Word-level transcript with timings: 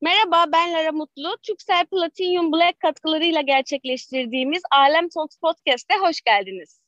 Merhaba, 0.00 0.52
ben 0.52 0.72
Lara 0.72 0.92
Mutlu. 0.92 1.36
Türksel 1.42 1.86
Platinum 1.86 2.52
Black 2.52 2.80
katkılarıyla 2.80 3.40
gerçekleştirdiğimiz 3.40 4.62
Alem 4.70 5.08
Talks 5.08 5.36
Podcast'e 5.36 5.94
hoş 5.94 6.20
geldiniz. 6.20 6.80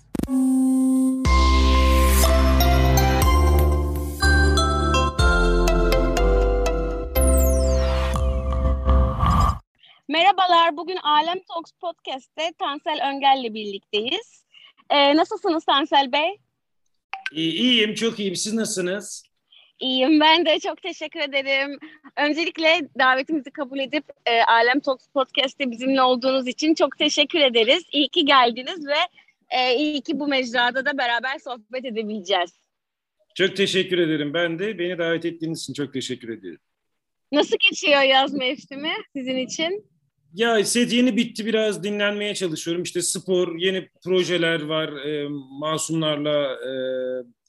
Merhabalar, 10.08 10.76
bugün 10.76 10.96
Alem 10.96 11.38
Talks 11.48 11.72
Podcast'te 11.80 12.52
Tansel 12.58 13.08
Öngel'le 13.10 13.54
birlikteyiz. 13.54 14.44
Ee, 14.90 15.16
nasılsınız 15.16 15.64
Tansel 15.64 16.12
Bey? 16.12 16.36
İyi, 17.32 17.52
iyiyim, 17.52 17.94
çok 17.94 18.18
iyiyim. 18.18 18.36
Siz 18.36 18.54
nasılsınız? 18.54 19.29
İyiyim 19.80 20.20
ben 20.20 20.46
de 20.46 20.58
çok 20.58 20.82
teşekkür 20.82 21.20
ederim. 21.20 21.78
Öncelikle 22.16 22.88
davetimizi 22.98 23.50
kabul 23.50 23.78
edip 23.78 24.04
e, 24.26 24.42
Alem 24.42 24.80
Talks 24.80 25.06
Podcast'te 25.08 25.70
bizimle 25.70 26.02
olduğunuz 26.02 26.48
için 26.48 26.74
çok 26.74 26.98
teşekkür 26.98 27.40
ederiz. 27.40 27.82
İyi 27.92 28.08
ki 28.08 28.24
geldiniz 28.24 28.86
ve 28.86 28.98
e, 29.50 29.76
iyi 29.76 30.00
ki 30.00 30.20
bu 30.20 30.28
mecrada 30.28 30.84
da 30.84 30.98
beraber 30.98 31.38
sohbet 31.38 31.84
edebileceğiz. 31.84 32.50
Çok 33.34 33.56
teşekkür 33.56 33.98
ederim. 33.98 34.34
Ben 34.34 34.58
de 34.58 34.78
beni 34.78 34.98
davet 34.98 35.24
ettiğiniz 35.24 35.62
için 35.62 35.74
çok 35.74 35.92
teşekkür 35.92 36.28
ederim. 36.28 36.58
Nasıl 37.32 37.56
geçiyor 37.70 38.02
yaz 38.02 38.34
mevsimi 38.34 38.92
sizin 39.16 39.36
için? 39.36 39.90
Ya 40.34 40.64
set 40.64 40.92
yeni 40.92 41.16
bitti 41.16 41.46
biraz 41.46 41.84
dinlenmeye 41.84 42.34
çalışıyorum. 42.34 42.82
İşte 42.82 43.02
spor, 43.02 43.58
yeni 43.58 43.88
projeler 44.04 44.62
var. 44.62 44.92
E, 44.92 45.28
masumlarla 45.60 46.54
e, 46.54 46.72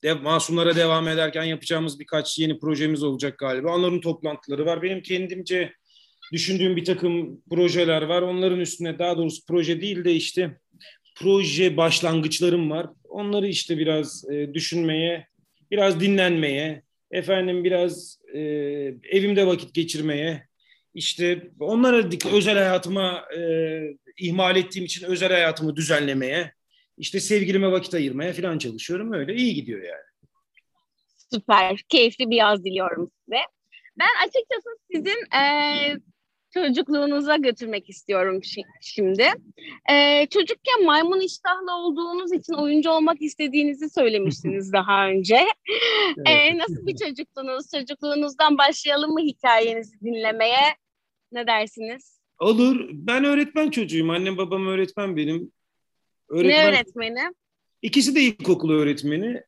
de, 0.03 0.13
masumlara 0.13 0.75
devam 0.75 1.07
ederken 1.07 1.43
yapacağımız 1.43 1.99
birkaç 1.99 2.39
yeni 2.39 2.59
projemiz 2.59 3.03
olacak 3.03 3.37
galiba. 3.37 3.75
Onların 3.75 4.01
toplantıları 4.01 4.65
var. 4.65 4.81
Benim 4.81 5.01
kendimce 5.01 5.73
düşündüğüm 6.31 6.75
bir 6.75 6.85
takım 6.85 7.41
projeler 7.49 8.01
var. 8.01 8.21
Onların 8.21 8.59
üstüne 8.59 8.99
daha 8.99 9.17
doğrusu 9.17 9.45
proje 9.45 9.81
değil 9.81 10.03
de 10.03 10.13
işte 10.13 10.57
proje 11.15 11.77
başlangıçlarım 11.77 12.71
var. 12.71 12.87
Onları 13.09 13.47
işte 13.47 13.77
biraz 13.77 14.29
e, 14.31 14.53
düşünmeye, 14.53 15.27
biraz 15.71 15.99
dinlenmeye, 15.99 16.83
efendim 17.11 17.63
biraz 17.63 18.17
e, 18.33 18.39
evimde 19.09 19.47
vakit 19.47 19.73
geçirmeye, 19.73 20.47
işte 20.93 21.51
onlara 21.59 22.09
özel 22.33 22.57
hayatıma 22.57 23.25
e, 23.37 23.41
ihmal 24.17 24.55
ettiğim 24.55 24.85
için 24.85 25.05
özel 25.05 25.31
hayatımı 25.31 25.75
düzenlemeye, 25.75 26.53
işte 27.01 27.19
sevgilime 27.19 27.71
vakit 27.71 27.93
ayırmaya 27.93 28.33
falan 28.33 28.57
çalışıyorum. 28.57 29.13
Öyle 29.13 29.35
iyi 29.35 29.53
gidiyor 29.53 29.83
yani. 29.83 30.35
Süper. 31.33 31.81
Keyifli 31.89 32.29
bir 32.29 32.35
yaz 32.35 32.65
diliyorum 32.65 33.11
size. 33.25 33.41
Ben 33.99 34.27
açıkçası 34.27 34.69
sizin 34.91 35.35
e, 35.35 35.43
çocukluğunuza 36.53 37.35
götürmek 37.35 37.89
istiyorum 37.89 38.41
şimdi. 38.81 39.27
E, 39.91 40.25
çocukken 40.29 40.85
maymun 40.85 41.19
iştahlı 41.19 41.73
olduğunuz 41.73 42.33
için 42.33 42.53
oyuncu 42.53 42.89
olmak 42.89 43.21
istediğinizi 43.21 43.89
söylemiştiniz 43.89 44.73
daha 44.73 45.07
önce. 45.07 45.37
Evet. 46.17 46.27
E, 46.27 46.57
nasıl 46.57 46.87
bir 46.87 46.95
çocukluğunuz? 46.95 47.65
Çocukluğunuzdan 47.75 48.57
başlayalım 48.57 49.11
mı 49.11 49.21
hikayenizi 49.21 49.99
dinlemeye? 50.01 50.75
Ne 51.31 51.47
dersiniz? 51.47 52.19
Olur. 52.39 52.89
Ben 52.91 53.23
öğretmen 53.23 53.69
çocuğuyum. 53.69 54.09
Annem 54.09 54.37
babam 54.37 54.67
öğretmen 54.67 55.17
benim. 55.17 55.51
Öğretmen, 56.31 56.49
ne 56.49 56.69
öğretmeni? 56.69 57.19
İkisi 57.81 58.15
de 58.15 58.21
ilkokul 58.21 58.71
öğretmeni. 58.73 59.41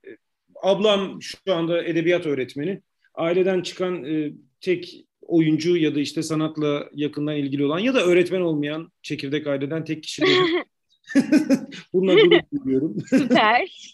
Ablam 0.62 1.22
şu 1.22 1.54
anda 1.54 1.84
edebiyat 1.84 2.26
öğretmeni. 2.26 2.82
Aileden 3.16 3.62
çıkan 3.62 4.04
e, 4.04 4.32
tek 4.62 5.06
oyuncu 5.22 5.78
ya 5.78 5.96
da 5.96 6.00
işte 6.00 6.24
sanatla 6.24 6.90
yakından 6.94 7.36
ilgili 7.36 7.66
olan 7.66 7.80
ya 7.80 7.94
da 7.94 8.06
öğretmen 8.06 8.42
olmayan 8.42 8.92
çekirdek 9.02 9.48
aileden 9.48 9.86
tek 9.86 10.04
kişi. 10.04 10.24
Bununla 11.94 12.14
gurur 12.14 12.42
duyuyorum. 12.66 12.96
Süper. 13.10 13.94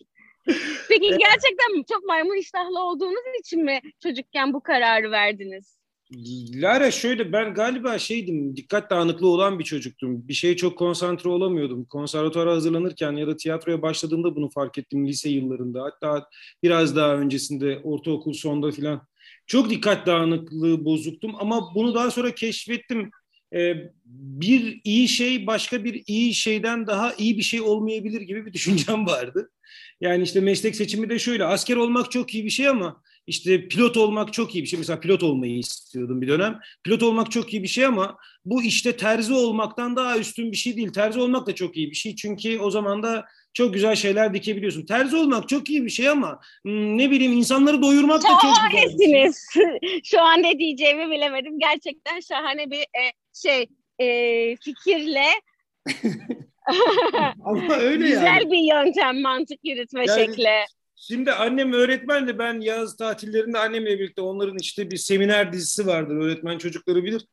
Peki 0.89 1.09
gerçekten 1.09 1.83
çok 1.93 2.03
maymun 2.05 2.39
iştahlı 2.39 2.79
olduğunuz 2.79 3.39
için 3.39 3.63
mi 3.63 3.81
çocukken 4.03 4.53
bu 4.53 4.61
kararı 4.61 5.11
verdiniz? 5.11 5.78
Lara 6.55 6.91
şöyle 6.91 7.31
ben 7.31 7.53
galiba 7.53 7.99
şeydim 7.99 8.55
dikkat 8.55 8.89
dağınıklığı 8.89 9.27
olan 9.27 9.59
bir 9.59 9.63
çocuktum. 9.63 10.27
Bir 10.27 10.33
şeye 10.33 10.55
çok 10.55 10.77
konsantre 10.77 11.29
olamıyordum. 11.29 11.85
Konservatuara 11.85 12.51
hazırlanırken 12.51 13.11
ya 13.11 13.27
da 13.27 13.35
tiyatroya 13.37 13.81
başladığımda 13.81 14.35
bunu 14.35 14.49
fark 14.49 14.77
ettim 14.77 15.07
lise 15.07 15.29
yıllarında. 15.29 15.83
Hatta 15.83 16.29
biraz 16.63 16.95
daha 16.95 17.15
öncesinde 17.15 17.79
ortaokul 17.83 18.33
sonda 18.33 18.71
filan. 18.71 19.07
Çok 19.47 19.69
dikkat 19.69 20.07
dağınıklığı 20.07 20.85
bozuktum 20.85 21.35
ama 21.39 21.75
bunu 21.75 21.95
daha 21.95 22.11
sonra 22.11 22.35
keşfettim. 22.35 23.09
Ee, 23.55 23.73
bir 24.05 24.81
iyi 24.83 25.07
şey 25.07 25.47
başka 25.47 25.83
bir 25.83 26.03
iyi 26.07 26.33
şeyden 26.33 26.87
daha 26.87 27.13
iyi 27.13 27.37
bir 27.37 27.43
şey 27.43 27.61
olmayabilir 27.61 28.21
gibi 28.21 28.45
bir 28.45 28.53
düşüncem 28.53 29.05
vardı. 29.05 29.51
Yani 30.01 30.23
işte 30.23 30.41
meslek 30.41 30.75
seçimi 30.75 31.09
de 31.09 31.19
şöyle 31.19 31.45
asker 31.45 31.75
olmak 31.75 32.11
çok 32.11 32.35
iyi 32.35 32.45
bir 32.45 32.49
şey 32.49 32.67
ama 32.67 33.01
işte 33.27 33.67
pilot 33.67 33.97
olmak 33.97 34.33
çok 34.33 34.55
iyi 34.55 34.63
bir 34.63 34.67
şey. 34.67 34.79
Mesela 34.79 34.99
pilot 34.99 35.23
olmayı 35.23 35.57
istiyordum 35.57 36.21
bir 36.21 36.27
dönem. 36.27 36.59
Pilot 36.83 37.03
olmak 37.03 37.31
çok 37.31 37.53
iyi 37.53 37.63
bir 37.63 37.67
şey 37.67 37.85
ama 37.85 38.17
bu 38.45 38.63
işte 38.63 38.97
terzi 38.97 39.33
olmaktan 39.33 39.95
daha 39.95 40.17
üstün 40.17 40.51
bir 40.51 40.57
şey 40.57 40.77
değil. 40.77 40.93
Terzi 40.93 41.19
olmak 41.19 41.47
da 41.47 41.55
çok 41.55 41.77
iyi 41.77 41.89
bir 41.89 41.95
şey. 41.95 42.15
Çünkü 42.15 42.59
o 42.59 42.71
zaman 42.71 43.03
da 43.03 43.25
çok 43.53 43.73
güzel 43.73 43.95
şeyler 43.95 44.33
dikebiliyorsun. 44.33 44.85
Terzi 44.85 45.15
olmak 45.15 45.49
çok 45.49 45.69
iyi 45.69 45.85
bir 45.85 45.89
şey 45.89 46.09
ama 46.09 46.39
hmm, 46.63 46.97
ne 46.97 47.11
bileyim 47.11 47.33
insanları 47.33 47.81
doyurmak 47.81 48.23
da 48.23 48.27
çok 48.27 48.53
güzel 48.71 49.33
şey. 49.53 50.01
Şu 50.03 50.21
an 50.21 50.43
ne 50.43 50.59
diyeceğimi 50.59 51.11
bilemedim. 51.11 51.59
Gerçekten 51.59 52.19
şahane 52.19 52.71
bir 52.71 52.79
e, 52.79 53.03
şey 53.33 53.65
e, 53.99 54.55
fikirle 54.55 55.25
ama 57.45 57.75
öyle 57.75 58.07
Güzel 58.07 58.23
yani. 58.23 58.39
Güzel 58.39 58.51
bir 58.51 58.73
yöntem 58.73 59.21
mantık 59.21 59.59
yürütme 59.63 60.05
yani, 60.07 60.19
şekli. 60.19 60.49
Şimdi 61.09 61.31
annem 61.31 61.73
öğretmen 61.73 62.27
de 62.27 62.39
ben 62.39 62.61
yaz 62.61 62.97
tatillerinde 62.97 63.59
annemle 63.59 63.99
birlikte 63.99 64.21
onların 64.21 64.57
işte 64.61 64.91
bir 64.91 64.97
seminer 64.97 65.53
dizisi 65.53 65.87
vardır. 65.87 66.15
Öğretmen 66.15 66.57
çocukları 66.57 67.03
bilir. 67.03 67.25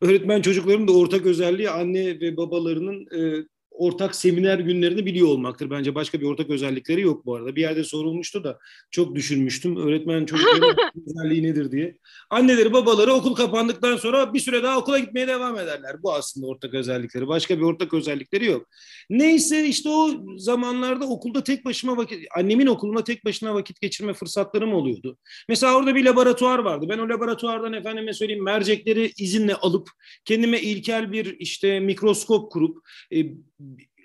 Öğretmen 0.00 0.42
çocukların 0.42 0.88
da 0.88 0.92
ortak 0.92 1.26
özelliği 1.26 1.70
anne 1.70 2.20
ve 2.20 2.36
babalarının 2.36 3.06
e, 3.16 3.44
ortak 3.80 4.14
seminer 4.14 4.58
günlerini 4.58 5.06
biliyor 5.06 5.28
olmaktır. 5.28 5.70
Bence 5.70 5.94
başka 5.94 6.20
bir 6.20 6.26
ortak 6.26 6.50
özellikleri 6.50 7.00
yok 7.00 7.26
bu 7.26 7.34
arada. 7.34 7.56
Bir 7.56 7.60
yerde 7.60 7.84
sorulmuştu 7.84 8.44
da 8.44 8.58
çok 8.90 9.14
düşünmüştüm. 9.14 9.76
Öğretmen 9.76 10.26
çocukların 10.26 10.76
özelliği 11.06 11.42
nedir 11.42 11.72
diye. 11.72 11.96
Anneleri 12.30 12.72
babaları 12.72 13.12
okul 13.12 13.34
kapandıktan 13.34 13.96
sonra 13.96 14.34
bir 14.34 14.40
süre 14.40 14.62
daha 14.62 14.78
okula 14.78 14.98
gitmeye 14.98 15.28
devam 15.28 15.58
ederler. 15.58 16.02
Bu 16.02 16.12
aslında 16.14 16.46
ortak 16.46 16.74
özellikleri. 16.74 17.28
Başka 17.28 17.58
bir 17.58 17.62
ortak 17.62 17.94
özellikleri 17.94 18.44
yok. 18.44 18.66
Neyse 19.10 19.66
işte 19.66 19.88
o 19.88 20.10
zamanlarda 20.36 21.06
okulda 21.06 21.44
tek 21.44 21.64
başıma 21.64 21.96
vakit, 21.96 22.26
annemin 22.36 22.66
okulunda 22.66 23.04
tek 23.04 23.24
başına 23.24 23.54
vakit 23.54 23.80
geçirme 23.80 24.14
fırsatlarım 24.14 24.74
oluyordu. 24.74 25.16
Mesela 25.48 25.76
orada 25.76 25.94
bir 25.94 26.04
laboratuvar 26.04 26.58
vardı. 26.58 26.86
Ben 26.88 26.98
o 26.98 27.08
laboratuvardan 27.08 27.72
efendime 27.72 28.12
söyleyeyim 28.12 28.44
mercekleri 28.44 29.12
izinle 29.18 29.54
alıp 29.54 29.88
kendime 30.24 30.60
ilkel 30.60 31.12
bir 31.12 31.38
işte 31.38 31.80
mikroskop 31.80 32.52
kurup 32.52 32.78
e, 33.14 33.24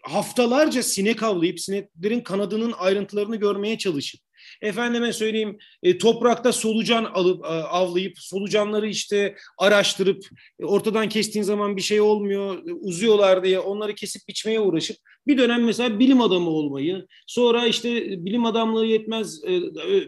haftalarca 0.05 0.83
sinek 0.83 1.23
avlayıp 1.23 1.59
sineklerin 1.59 2.21
kanadının 2.21 2.73
ayrıntılarını 2.77 3.35
görmeye 3.35 3.77
çalışıp 3.77 4.21
efendime 4.61 5.13
söyleyeyim 5.13 5.57
e, 5.83 5.97
toprakta 5.97 6.51
solucan 6.51 7.03
alıp 7.03 7.45
e, 7.45 7.47
avlayıp 7.47 8.19
solucanları 8.19 8.87
işte 8.87 9.35
araştırıp 9.57 10.23
e, 10.59 10.65
ortadan 10.65 11.09
kestiğin 11.09 11.43
zaman 11.43 11.77
bir 11.77 11.81
şey 11.81 12.01
olmuyor 12.01 12.67
e, 12.67 12.73
uzuyorlar 12.73 13.43
diye 13.43 13.59
onları 13.59 13.95
kesip 13.95 14.27
biçmeye 14.27 14.59
uğraşıp 14.59 14.97
bir 15.27 15.37
dönem 15.37 15.65
mesela 15.65 15.99
bilim 15.99 16.21
adamı 16.21 16.49
olmayı 16.49 17.07
sonra 17.27 17.65
işte 17.65 17.89
bilim 18.25 18.45
adamlığı 18.45 18.85
yetmez 18.85 19.43
e, 19.43 19.53
e, 19.53 19.61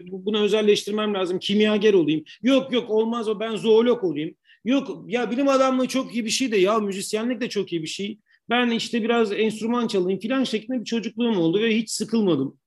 bunu 0.06 0.40
özelleştirmem 0.40 1.14
lazım 1.14 1.38
kimyager 1.38 1.94
olayım 1.94 2.24
yok 2.42 2.72
yok 2.72 2.90
olmaz 2.90 3.28
o 3.28 3.40
ben 3.40 3.56
zoolog 3.56 4.04
olayım 4.04 4.34
Yok 4.64 5.04
ya 5.06 5.30
bilim 5.30 5.48
adamlığı 5.48 5.88
çok 5.88 6.14
iyi 6.14 6.24
bir 6.24 6.30
şey 6.30 6.52
de 6.52 6.56
ya 6.56 6.78
müzisyenlik 6.78 7.40
de 7.40 7.48
çok 7.48 7.72
iyi 7.72 7.82
bir 7.82 7.88
şey. 7.88 8.18
Ben 8.50 8.70
işte 8.70 9.02
biraz 9.02 9.32
enstrüman 9.32 9.86
çalayım 9.86 10.20
filan 10.20 10.44
şeklinde 10.44 10.80
bir 10.80 10.84
çocukluğum 10.84 11.38
oldu 11.38 11.60
ve 11.62 11.76
hiç 11.76 11.90
sıkılmadım. 11.90 12.58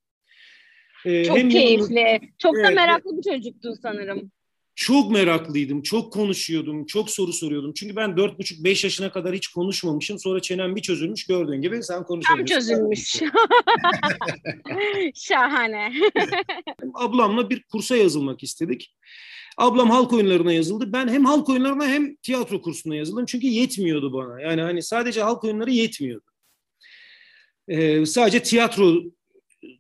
Ee, 1.06 1.26
çok 1.26 1.38
hem 1.38 1.50
keyifli. 1.50 2.00
Yanımda, 2.00 2.26
çok 2.38 2.58
evet, 2.58 2.68
da 2.68 2.72
meraklı 2.72 3.18
bir 3.18 3.32
çocuktun 3.32 3.74
sanırım. 3.82 4.32
Çok 4.76 5.12
meraklıydım, 5.12 5.82
çok 5.82 6.14
konuşuyordum, 6.14 6.86
çok 6.86 7.10
soru 7.10 7.34
soruyordum. 7.34 7.74
Çünkü 7.74 7.96
ben 7.96 8.18
dört 8.18 8.40
buçuk 8.40 8.64
beş 8.64 8.84
yaşına 8.84 9.12
kadar 9.12 9.36
hiç 9.36 9.48
konuşmamışım. 9.48 10.20
Sonra 10.20 10.42
çenem 10.42 10.76
bir 10.76 10.82
çözülmüş 10.82 11.26
gördüğün 11.28 11.62
gibi 11.62 11.84
sen 11.84 12.04
konuşabiliyorsun. 12.04 12.56
Tam 12.56 12.60
çözülmüş. 12.60 13.22
Şahane. 15.28 15.94
Ablamla 16.94 17.50
bir 17.50 17.64
kursa 17.64 17.96
yazılmak 17.96 18.44
istedik. 18.44 18.96
Ablam 19.58 19.90
halk 19.90 20.14
oyunlarına 20.14 20.54
yazıldı. 20.54 20.94
Ben 20.94 21.08
hem 21.08 21.26
halk 21.26 21.50
oyunlarına 21.50 21.88
hem 21.88 22.16
tiyatro 22.16 22.62
kursuna 22.62 22.96
yazıldım. 22.96 23.26
Çünkü 23.26 23.48
yetmiyordu 23.48 24.14
bana. 24.14 24.42
Yani 24.42 24.62
hani 24.62 24.84
sadece 24.84 25.22
halk 25.22 25.44
oyunları 25.44 25.72
yetmiyordu. 25.72 26.26
Ee, 27.68 28.06
sadece 28.06 28.44
tiyatro 28.44 29.04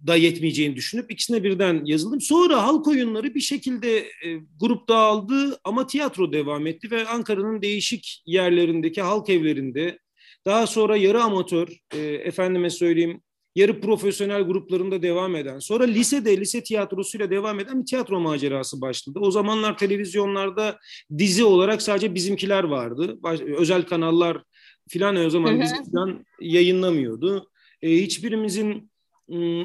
da 0.07 0.15
yetmeyeceğini 0.15 0.75
düşünüp 0.75 1.11
ikisine 1.11 1.43
birden 1.43 1.85
yazıldım. 1.85 2.21
Sonra 2.21 2.63
halk 2.63 2.87
oyunları 2.87 3.35
bir 3.35 3.39
şekilde 3.39 3.97
e, 3.97 4.39
grup 4.59 4.89
dağıldı 4.89 5.59
ama 5.63 5.87
tiyatro 5.87 6.33
devam 6.33 6.67
etti 6.67 6.91
ve 6.91 7.07
Ankara'nın 7.07 7.61
değişik 7.61 8.23
yerlerindeki 8.25 9.01
halk 9.01 9.29
evlerinde 9.29 9.99
daha 10.45 10.67
sonra 10.67 10.97
yarı 10.97 11.23
amatör, 11.23 11.67
e, 11.93 11.99
efendime 11.99 12.69
söyleyeyim 12.69 13.21
yarı 13.55 13.81
profesyonel 13.81 14.41
gruplarında 14.41 15.01
devam 15.01 15.35
eden, 15.35 15.59
sonra 15.59 15.83
lisede, 15.83 16.37
lise 16.37 16.63
tiyatrosuyla 16.63 17.31
devam 17.31 17.59
eden 17.59 17.81
bir 17.81 17.85
tiyatro 17.85 18.19
macerası 18.19 18.81
başladı. 18.81 19.19
O 19.21 19.31
zamanlar 19.31 19.77
televizyonlarda 19.77 20.79
dizi 21.17 21.43
olarak 21.43 21.81
sadece 21.81 22.15
bizimkiler 22.15 22.63
vardı. 22.63 23.19
Özel 23.57 23.83
kanallar 23.83 24.43
filan 24.89 25.15
o 25.15 25.29
zaman 25.29 25.61
filan 25.85 26.25
yayınlamıyordu. 26.41 27.49
E, 27.81 27.91
hiçbirimizin 27.91 28.91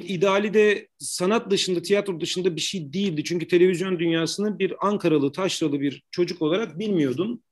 ideali 0.02 0.54
de 0.54 0.88
sanat 0.98 1.50
dışında, 1.50 1.82
tiyatro 1.82 2.20
dışında 2.20 2.56
bir 2.56 2.60
şey 2.60 2.92
değildi. 2.92 3.24
Çünkü 3.24 3.48
televizyon 3.48 3.98
dünyasını 3.98 4.58
bir 4.58 4.86
Ankaralı, 4.86 5.32
taşralı 5.32 5.80
bir 5.80 6.02
çocuk 6.10 6.42
olarak 6.42 6.78
bilmiyordum. 6.78 7.42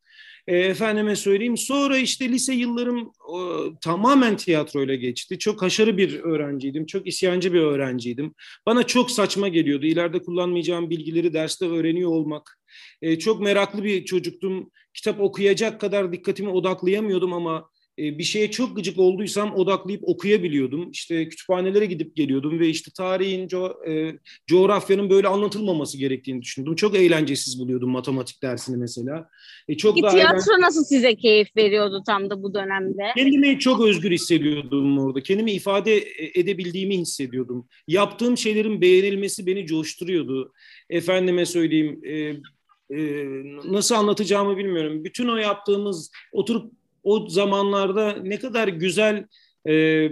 E, 0.46 0.56
efendime 0.56 1.16
söyleyeyim. 1.16 1.56
Sonra 1.56 1.98
işte 1.98 2.28
lise 2.28 2.54
yıllarım 2.54 3.12
o, 3.28 3.64
tamamen 3.80 4.36
tiyatroyla 4.36 4.94
geçti. 4.94 5.38
Çok 5.38 5.62
haşarı 5.62 5.96
bir 5.96 6.20
öğrenciydim. 6.20 6.86
Çok 6.86 7.06
isyancı 7.06 7.52
bir 7.52 7.60
öğrenciydim. 7.60 8.34
Bana 8.66 8.82
çok 8.82 9.10
saçma 9.10 9.48
geliyordu. 9.48 9.86
İleride 9.86 10.22
kullanmayacağım 10.22 10.90
bilgileri 10.90 11.34
derste 11.34 11.66
öğreniyor 11.66 12.10
olmak. 12.10 12.58
E, 13.02 13.18
çok 13.18 13.40
meraklı 13.40 13.84
bir 13.84 14.04
çocuktum. 14.04 14.70
Kitap 14.94 15.20
okuyacak 15.20 15.80
kadar 15.80 16.12
dikkatimi 16.12 16.48
odaklayamıyordum 16.48 17.32
ama 17.32 17.58
e, 17.58 17.73
bir 17.98 18.24
şeye 18.24 18.50
çok 18.50 18.76
gıcık 18.76 18.98
olduysam 18.98 19.54
odaklayıp 19.54 20.08
okuyabiliyordum. 20.08 20.90
İşte 20.90 21.28
kütüphanelere 21.28 21.86
gidip 21.86 22.16
geliyordum 22.16 22.60
ve 22.60 22.68
işte 22.68 22.90
tarihin, 22.96 23.48
co 23.48 23.74
e, 23.88 24.12
coğrafyanın 24.46 25.10
böyle 25.10 25.28
anlatılmaması 25.28 25.98
gerektiğini 25.98 26.42
düşündüm. 26.42 26.74
Çok 26.74 26.96
eğlencesiz 26.96 27.60
buluyordum 27.60 27.90
matematik 27.90 28.42
dersini 28.42 28.76
mesela. 28.76 29.28
E, 29.68 29.76
çok 29.76 29.94
Peki, 29.94 30.08
tiyatro 30.08 30.52
eğlen... 30.52 30.60
nasıl 30.60 30.84
size 30.84 31.14
keyif 31.14 31.56
veriyordu 31.56 32.02
tam 32.06 32.30
da 32.30 32.42
bu 32.42 32.54
dönemde? 32.54 33.02
Kendimi 33.16 33.58
çok 33.58 33.80
özgür 33.80 34.10
hissediyordum 34.10 34.98
orada. 34.98 35.20
Kendimi 35.22 35.52
ifade 35.52 36.04
edebildiğimi 36.34 36.98
hissediyordum. 36.98 37.68
Yaptığım 37.88 38.36
şeylerin 38.36 38.80
beğenilmesi 38.80 39.46
beni 39.46 39.66
coşturuyordu. 39.66 40.52
Efendime 40.90 41.46
söyleyeyim... 41.46 42.00
E, 42.04 42.34
e, 42.90 43.26
nasıl 43.64 43.94
anlatacağımı 43.94 44.56
bilmiyorum. 44.56 45.04
Bütün 45.04 45.28
o 45.28 45.36
yaptığımız 45.36 46.10
oturup 46.32 46.72
o 47.04 47.28
zamanlarda 47.28 48.12
ne 48.12 48.38
kadar 48.38 48.68
güzel 48.68 49.26
e, 49.68 50.08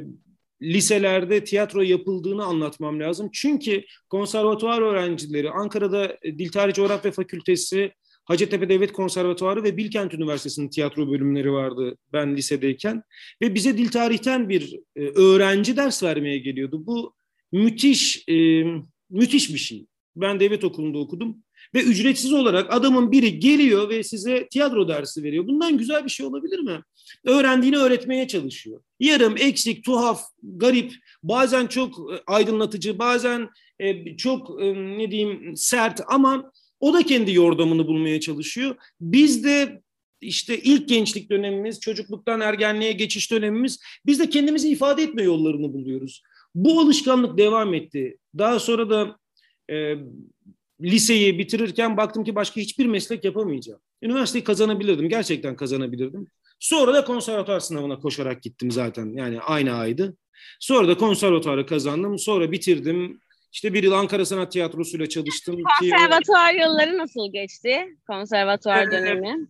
liselerde 0.62 1.44
tiyatro 1.44 1.83
yapıldığını 1.83 2.44
anlatmam 2.44 3.00
lazım. 3.00 3.31
Çünkü 3.33 3.85
konservatuvar 4.09 4.83
öğrencileri 4.83 5.50
Ankara'da 5.50 6.17
Dil 6.25 6.53
Tarih 6.53 6.75
Coğrafya 6.75 7.12
Fakültesi, 7.12 7.93
Hacettepe 8.25 8.69
Devlet 8.69 8.93
Konservatuarı 8.93 9.65
ve 9.65 9.77
Bilkent 9.77 10.15
Üniversitesi'nin 10.15 10.69
tiyatro 10.69 11.11
bölümleri 11.11 11.53
vardı 11.53 11.97
ben 12.12 12.37
lisedeyken. 12.37 13.03
Ve 13.43 13.55
bize 13.55 13.79
dil 13.79 13.89
tarihten 13.89 14.49
bir 14.49 14.79
e, 14.97 15.00
öğrenci 15.00 15.77
ders 15.77 16.03
vermeye 16.03 16.39
geliyordu. 16.39 16.87
Bu 16.87 17.15
müthiş 17.53 18.29
e, 18.29 18.65
müthiş 19.11 19.55
bir 19.55 19.59
şey. 19.59 19.87
Ben 20.17 20.41
devlet 20.41 20.65
okulunda 20.65 20.99
okudum 20.99 21.37
ve 21.75 21.82
ücretsiz 21.82 22.32
olarak 22.32 22.75
adamın 22.75 23.12
biri 23.12 23.38
geliyor 23.38 23.88
ve 23.88 24.03
size 24.03 24.49
tiyatro 24.49 24.88
dersi 24.88 25.23
veriyor. 25.23 25.47
Bundan 25.47 25.79
güzel 25.79 26.05
bir 26.05 26.11
şey 26.11 26.26
olabilir 26.26 26.59
mi? 26.59 26.82
Öğrendiğini 27.25 27.76
öğretmeye 27.76 28.29
çalışıyor. 28.29 28.81
Yarım, 29.00 29.37
eksik, 29.37 29.85
tuhaf, 29.85 30.23
garip, 30.43 30.93
bazen 31.23 31.67
çok 31.67 32.12
e, 32.12 32.23
aydınlatıcı, 32.26 32.99
bazen 32.99 33.49
e, 33.79 34.17
çok 34.17 34.62
e, 34.62 34.75
ne 34.75 35.11
diyeyim 35.11 35.56
sert 35.56 36.00
ama 36.09 36.53
o 36.81 36.94
da 36.94 37.03
kendi 37.03 37.32
yordamını 37.32 37.87
bulmaya 37.87 38.20
çalışıyor. 38.20 38.76
Biz 39.00 39.44
de 39.44 39.82
işte 40.20 40.58
ilk 40.58 40.88
gençlik 40.88 41.31
dönemimiz, 41.31 41.81
çocukluktan 41.81 42.41
ergenliğe 42.41 42.93
geçiş 42.93 43.31
dönemimiz, 43.31 43.81
biz 44.06 44.19
de 44.19 44.31
kendimizi 44.31 44.69
ifade 44.69 45.03
etme 45.03 45.23
yollarını 45.23 45.73
buluyoruz. 45.73 46.23
Bu 46.55 46.81
alışkanlık 46.81 47.38
devam 47.38 47.75
etti. 47.75 48.19
Daha 48.38 48.58
sonra 48.58 48.91
da 48.91 49.19
e, 49.70 49.94
liseyi 50.82 51.38
bitirirken 51.38 51.96
baktım 51.96 52.25
ki 52.25 52.34
başka 52.34 52.61
hiçbir 52.61 52.87
meslek 52.87 53.25
yapamayacağım. 53.25 53.81
Üniversiteyi 54.02 54.44
kazanabilirdim. 54.44 55.08
Gerçekten 55.08 55.56
kazanabilirdim. 55.56 56.26
Sonra 56.61 56.94
da 56.94 57.05
konservatuar 57.05 57.61
sınavına 57.61 57.99
koşarak 57.99 58.43
gittim 58.43 58.70
zaten. 58.70 59.17
Yani 59.17 59.40
aynı 59.40 59.73
aydı. 59.75 60.17
Sonra 60.61 60.88
da 60.88 60.96
konservatuarı 60.96 61.67
kazandım. 61.67 62.19
Sonra 62.19 62.52
bitirdim. 62.52 63.20
İşte 63.52 63.75
bir 63.75 63.82
yıl 63.82 63.93
Ankara 63.93 64.25
Sanat 64.25 64.52
Tiyatrosu'yla 64.52 65.08
çalıştım. 65.08 65.56
Konservatuar 65.81 66.55
yılları 66.55 66.99
nasıl 66.99 67.32
geçti? 67.32 67.96
Konservatuar 68.06 68.90
dönemi. 68.90 69.46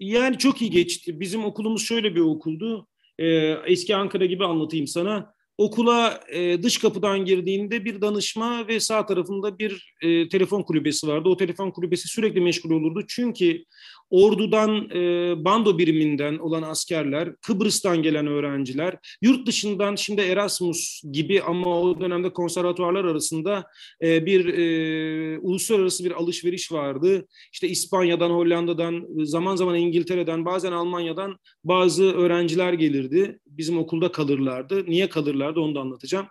Yani 0.00 0.38
çok 0.38 0.62
iyi 0.62 0.70
geçti. 0.70 1.20
Bizim 1.20 1.44
okulumuz 1.44 1.86
şöyle 1.86 2.14
bir 2.14 2.20
okuldu. 2.20 2.88
Ee, 3.18 3.26
eski 3.66 3.96
Ankara 3.96 4.24
gibi 4.24 4.44
anlatayım 4.44 4.86
sana. 4.86 5.33
Okula 5.58 6.20
e, 6.28 6.62
dış 6.62 6.78
kapıdan 6.78 7.24
girdiğinde 7.24 7.84
bir 7.84 8.00
danışma 8.00 8.68
ve 8.68 8.80
sağ 8.80 9.06
tarafında 9.06 9.58
bir 9.58 9.94
e, 10.02 10.28
telefon 10.28 10.62
kulübesi 10.62 11.08
vardı. 11.08 11.28
O 11.28 11.36
telefon 11.36 11.70
kulübesi 11.70 12.08
sürekli 12.08 12.40
meşgul 12.40 12.70
olurdu. 12.70 13.04
Çünkü 13.08 13.64
ordudan, 14.10 14.90
e, 14.90 15.34
bando 15.44 15.78
biriminden 15.78 16.38
olan 16.38 16.62
askerler, 16.62 17.36
Kıbrıs'tan 17.36 18.02
gelen 18.02 18.26
öğrenciler, 18.26 18.96
yurt 19.22 19.46
dışından 19.46 19.96
şimdi 19.96 20.20
Erasmus 20.20 21.02
gibi 21.12 21.42
ama 21.42 21.80
o 21.80 22.00
dönemde 22.00 22.32
konservatuarlar 22.32 23.04
arasında 23.04 23.66
e, 24.02 24.26
bir 24.26 24.46
e, 24.46 25.38
uluslararası 25.38 26.04
bir 26.04 26.10
alışveriş 26.10 26.72
vardı. 26.72 27.26
İşte 27.52 27.68
İspanya'dan, 27.68 28.30
Hollanda'dan, 28.30 29.06
zaman 29.24 29.56
zaman 29.56 29.76
İngiltere'den, 29.76 30.44
bazen 30.44 30.72
Almanya'dan 30.72 31.36
bazı 31.64 32.04
öğrenciler 32.04 32.72
gelirdi. 32.72 33.38
Bizim 33.46 33.78
okulda 33.78 34.12
kalırlardı. 34.12 34.84
Niye 34.86 35.08
kalırlardı 35.08 35.60
onu 35.60 35.74
da 35.74 35.80
anlatacağım. 35.80 36.26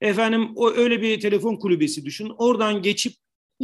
Efendim 0.00 0.48
o 0.56 0.70
öyle 0.70 1.02
bir 1.02 1.20
telefon 1.20 1.56
kulübesi 1.56 2.04
düşün. 2.04 2.32
Oradan 2.38 2.82
geçip 2.82 3.12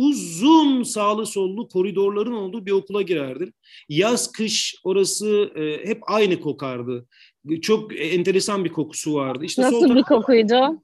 uzun 0.01 0.83
sağlı 0.83 1.27
sollu 1.27 1.69
koridorların 1.69 2.33
olduğu 2.33 2.67
bir 2.67 2.73
okula 2.73 3.03
girerdin. 3.03 3.55
Yaz 3.89 4.33
kış 4.33 4.75
orası 4.85 5.51
e, 5.57 5.89
hep 5.89 5.99
aynı 6.07 6.41
kokardı. 6.41 7.07
Çok 7.63 8.01
enteresan 8.01 8.65
bir 8.65 8.73
kokusu 8.73 9.15
vardı. 9.15 9.45
İşte 9.45 9.63
Nasıl 9.63 9.95
bir 9.95 10.03
kokuydu? 10.03 10.81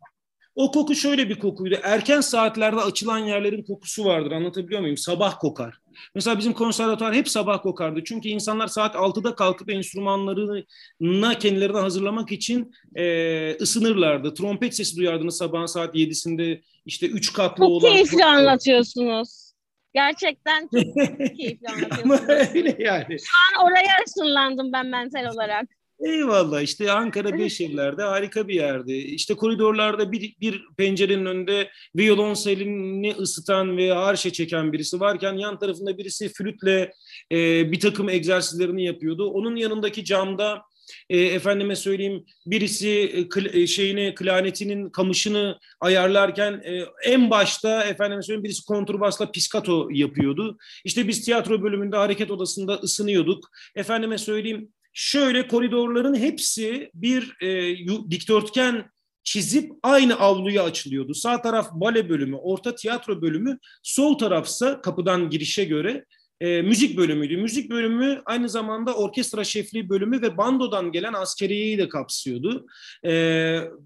O 0.54 0.70
koku 0.70 0.94
şöyle 0.94 1.28
bir 1.28 1.38
kokuydu. 1.38 1.76
Erken 1.82 2.20
saatlerde 2.20 2.80
açılan 2.80 3.18
yerlerin 3.18 3.62
kokusu 3.62 4.04
vardır. 4.04 4.30
Anlatabiliyor 4.30 4.80
muyum? 4.80 4.96
Sabah 4.96 5.38
kokar. 5.40 5.78
Mesela 6.14 6.38
bizim 6.38 6.52
konservatuar 6.52 7.14
hep 7.14 7.28
sabah 7.28 7.62
kokardı. 7.62 8.04
Çünkü 8.04 8.28
insanlar 8.28 8.66
saat 8.66 8.94
6'da 8.94 9.34
kalkıp 9.34 9.70
enstrümanlarına 9.70 11.38
kendilerini 11.38 11.78
hazırlamak 11.78 12.32
için 12.32 12.72
e, 12.94 13.56
ısınırlardı. 13.60 14.34
Trompet 14.34 14.74
sesi 14.74 14.96
duyardınız 14.96 15.36
sabahın 15.36 15.66
saat 15.66 15.94
7'sinde 15.94 16.62
işte 16.86 17.06
üç 17.06 17.32
katlı 17.32 17.56
çok 17.56 17.68
olan... 17.68 17.80
Çok 17.80 17.90
keyifli 17.90 18.24
anlatıyorsunuz. 18.24 19.52
Gerçekten 19.94 20.60
çok 20.62 20.96
keyifli 21.36 21.68
anlatıyorsunuz. 21.68 22.20
Ama 22.20 22.34
öyle 22.54 22.76
yani. 22.78 23.16
Şu 23.18 23.60
an 23.60 23.66
oraya 23.66 23.92
ısınlandım 24.06 24.72
ben 24.72 24.86
mental 24.86 25.24
olarak. 25.34 25.68
Eyvallah 26.00 26.62
işte 26.62 26.92
Ankara 26.92 27.38
Beşevler'de 27.38 28.02
harika 28.02 28.48
bir 28.48 28.54
yerdi. 28.54 28.92
İşte 28.92 29.34
koridorlarda 29.34 30.12
bir, 30.12 30.36
bir 30.40 30.62
pencerenin 30.76 31.26
önünde 31.26 31.70
violonselini 31.96 33.14
ısıtan 33.18 33.76
ve 33.76 33.94
arşe 33.94 34.30
çeken 34.32 34.72
birisi 34.72 35.00
varken 35.00 35.32
yan 35.32 35.58
tarafında 35.58 35.98
birisi 35.98 36.28
flütle 36.28 36.92
e, 37.32 37.72
bir 37.72 37.80
takım 37.80 38.08
egzersizlerini 38.08 38.84
yapıyordu. 38.84 39.30
Onun 39.30 39.56
yanındaki 39.56 40.04
camda 40.04 40.62
e, 41.10 41.20
efendime 41.20 41.76
söyleyeyim 41.76 42.24
birisi 42.46 42.90
e, 42.90 43.28
kl, 43.28 43.56
e, 43.56 43.66
şeyini 43.66 44.14
klarnetinin 44.14 44.90
kamışını 44.90 45.58
ayarlarken 45.80 46.52
e, 46.52 46.84
en 47.04 47.30
başta 47.30 47.84
efendime 47.84 48.22
söyleyeyim 48.22 48.44
birisi 48.44 48.64
kontrbasla 48.64 49.30
piskato 49.30 49.88
yapıyordu. 49.92 50.58
İşte 50.84 51.08
biz 51.08 51.24
tiyatro 51.24 51.62
bölümünde 51.62 51.96
hareket 51.96 52.30
odasında 52.30 52.74
ısınıyorduk. 52.74 53.50
Efendime 53.74 54.18
söyleyeyim 54.18 54.72
şöyle 54.96 55.48
koridorların 55.48 56.14
hepsi 56.14 56.90
bir 56.94 57.42
e, 57.42 57.76
dikdörtgen 58.10 58.90
çizip 59.24 59.72
aynı 59.82 60.20
avluya 60.20 60.62
açılıyordu. 60.62 61.14
Sağ 61.14 61.42
taraf 61.42 61.72
bale 61.72 62.08
bölümü, 62.08 62.36
orta 62.36 62.74
tiyatro 62.74 63.22
bölümü, 63.22 63.58
sol 63.82 64.18
tarafsa 64.18 64.80
kapıdan 64.80 65.30
girişe 65.30 65.64
göre 65.64 66.04
e, 66.40 66.62
müzik 66.62 66.96
bölümüydü. 66.96 67.36
Müzik 67.36 67.70
bölümü 67.70 68.22
aynı 68.26 68.48
zamanda 68.48 68.94
orkestra 68.94 69.44
şefliği 69.44 69.88
bölümü 69.88 70.22
ve 70.22 70.36
bandodan 70.36 70.92
gelen 70.92 71.12
askeriyeyi 71.12 71.78
de 71.78 71.88
kapsıyordu. 71.88 72.66
E, 73.04 73.10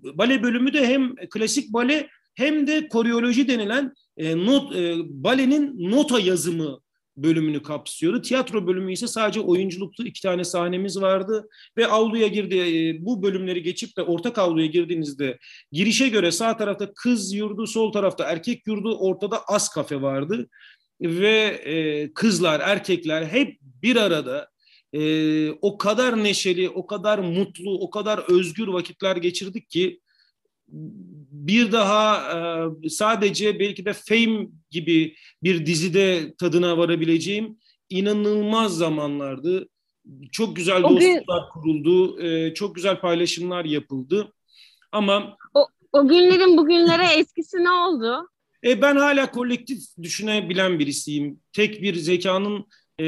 bale 0.02 0.42
bölümü 0.42 0.72
de 0.72 0.86
hem 0.86 1.14
klasik 1.30 1.72
bale 1.72 2.08
hem 2.34 2.66
de 2.66 2.88
koreoloji 2.88 3.48
denilen 3.48 3.94
e, 4.16 4.46
not, 4.46 4.76
e, 4.76 4.94
balenin 5.08 5.90
nota 5.90 6.20
yazımı 6.20 6.80
bölümünü 7.22 7.62
kapsıyordu. 7.62 8.22
Tiyatro 8.22 8.66
bölümü 8.66 8.92
ise 8.92 9.06
sadece 9.06 9.40
oyunculuktu. 9.40 10.04
iki 10.04 10.22
tane 10.22 10.44
sahnemiz 10.44 11.00
vardı 11.00 11.48
ve 11.76 11.86
avluya 11.86 12.26
girdi. 12.26 12.56
E, 12.56 13.04
bu 13.04 13.22
bölümleri 13.22 13.62
geçip 13.62 13.96
de 13.96 14.02
ortak 14.02 14.38
avluya 14.38 14.66
girdiğinizde 14.66 15.38
girişe 15.72 16.08
göre 16.08 16.32
sağ 16.32 16.56
tarafta 16.56 16.92
kız 16.94 17.32
yurdu, 17.32 17.66
sol 17.66 17.92
tarafta 17.92 18.24
erkek 18.24 18.66
yurdu, 18.66 18.98
ortada 18.98 19.42
az 19.46 19.68
kafe 19.68 20.02
vardı 20.02 20.48
ve 21.00 21.60
e, 21.64 22.12
kızlar, 22.12 22.60
erkekler 22.60 23.26
hep 23.26 23.58
bir 23.62 23.96
arada 23.96 24.48
e, 24.92 25.50
o 25.50 25.78
kadar 25.78 26.24
neşeli, 26.24 26.68
o 26.68 26.86
kadar 26.86 27.18
mutlu, 27.18 27.78
o 27.80 27.90
kadar 27.90 28.18
özgür 28.28 28.68
vakitler 28.68 29.16
geçirdik 29.16 29.70
ki 29.70 30.00
bir 31.30 31.72
daha 31.72 32.32
e, 32.84 32.88
sadece 32.88 33.58
belki 33.60 33.84
de 33.84 33.92
Fame 33.92 34.48
gibi 34.70 35.14
bir 35.42 35.66
dizide 35.66 36.34
tadına 36.38 36.78
varabileceğim 36.78 37.58
inanılmaz 37.90 38.76
zamanlardı. 38.76 39.68
Çok 40.32 40.56
güzel 40.56 40.84
o 40.84 40.90
dostluklar 40.90 41.40
gün... 41.40 41.48
kuruldu, 41.52 42.20
e, 42.22 42.54
çok 42.54 42.74
güzel 42.74 43.00
paylaşımlar 43.00 43.64
yapıldı. 43.64 44.32
Ama 44.92 45.36
o, 45.54 45.66
o 45.92 46.08
günlerin 46.08 46.56
bugünlere 46.56 47.06
etkisi 47.18 47.64
ne 47.64 47.70
oldu? 47.70 48.28
E, 48.64 48.82
ben 48.82 48.96
hala 48.96 49.30
kolektif 49.30 49.78
düşünebilen 50.02 50.78
birisiyim. 50.78 51.40
Tek 51.52 51.82
bir 51.82 51.94
zekanın, 51.94 52.66
e, 53.00 53.04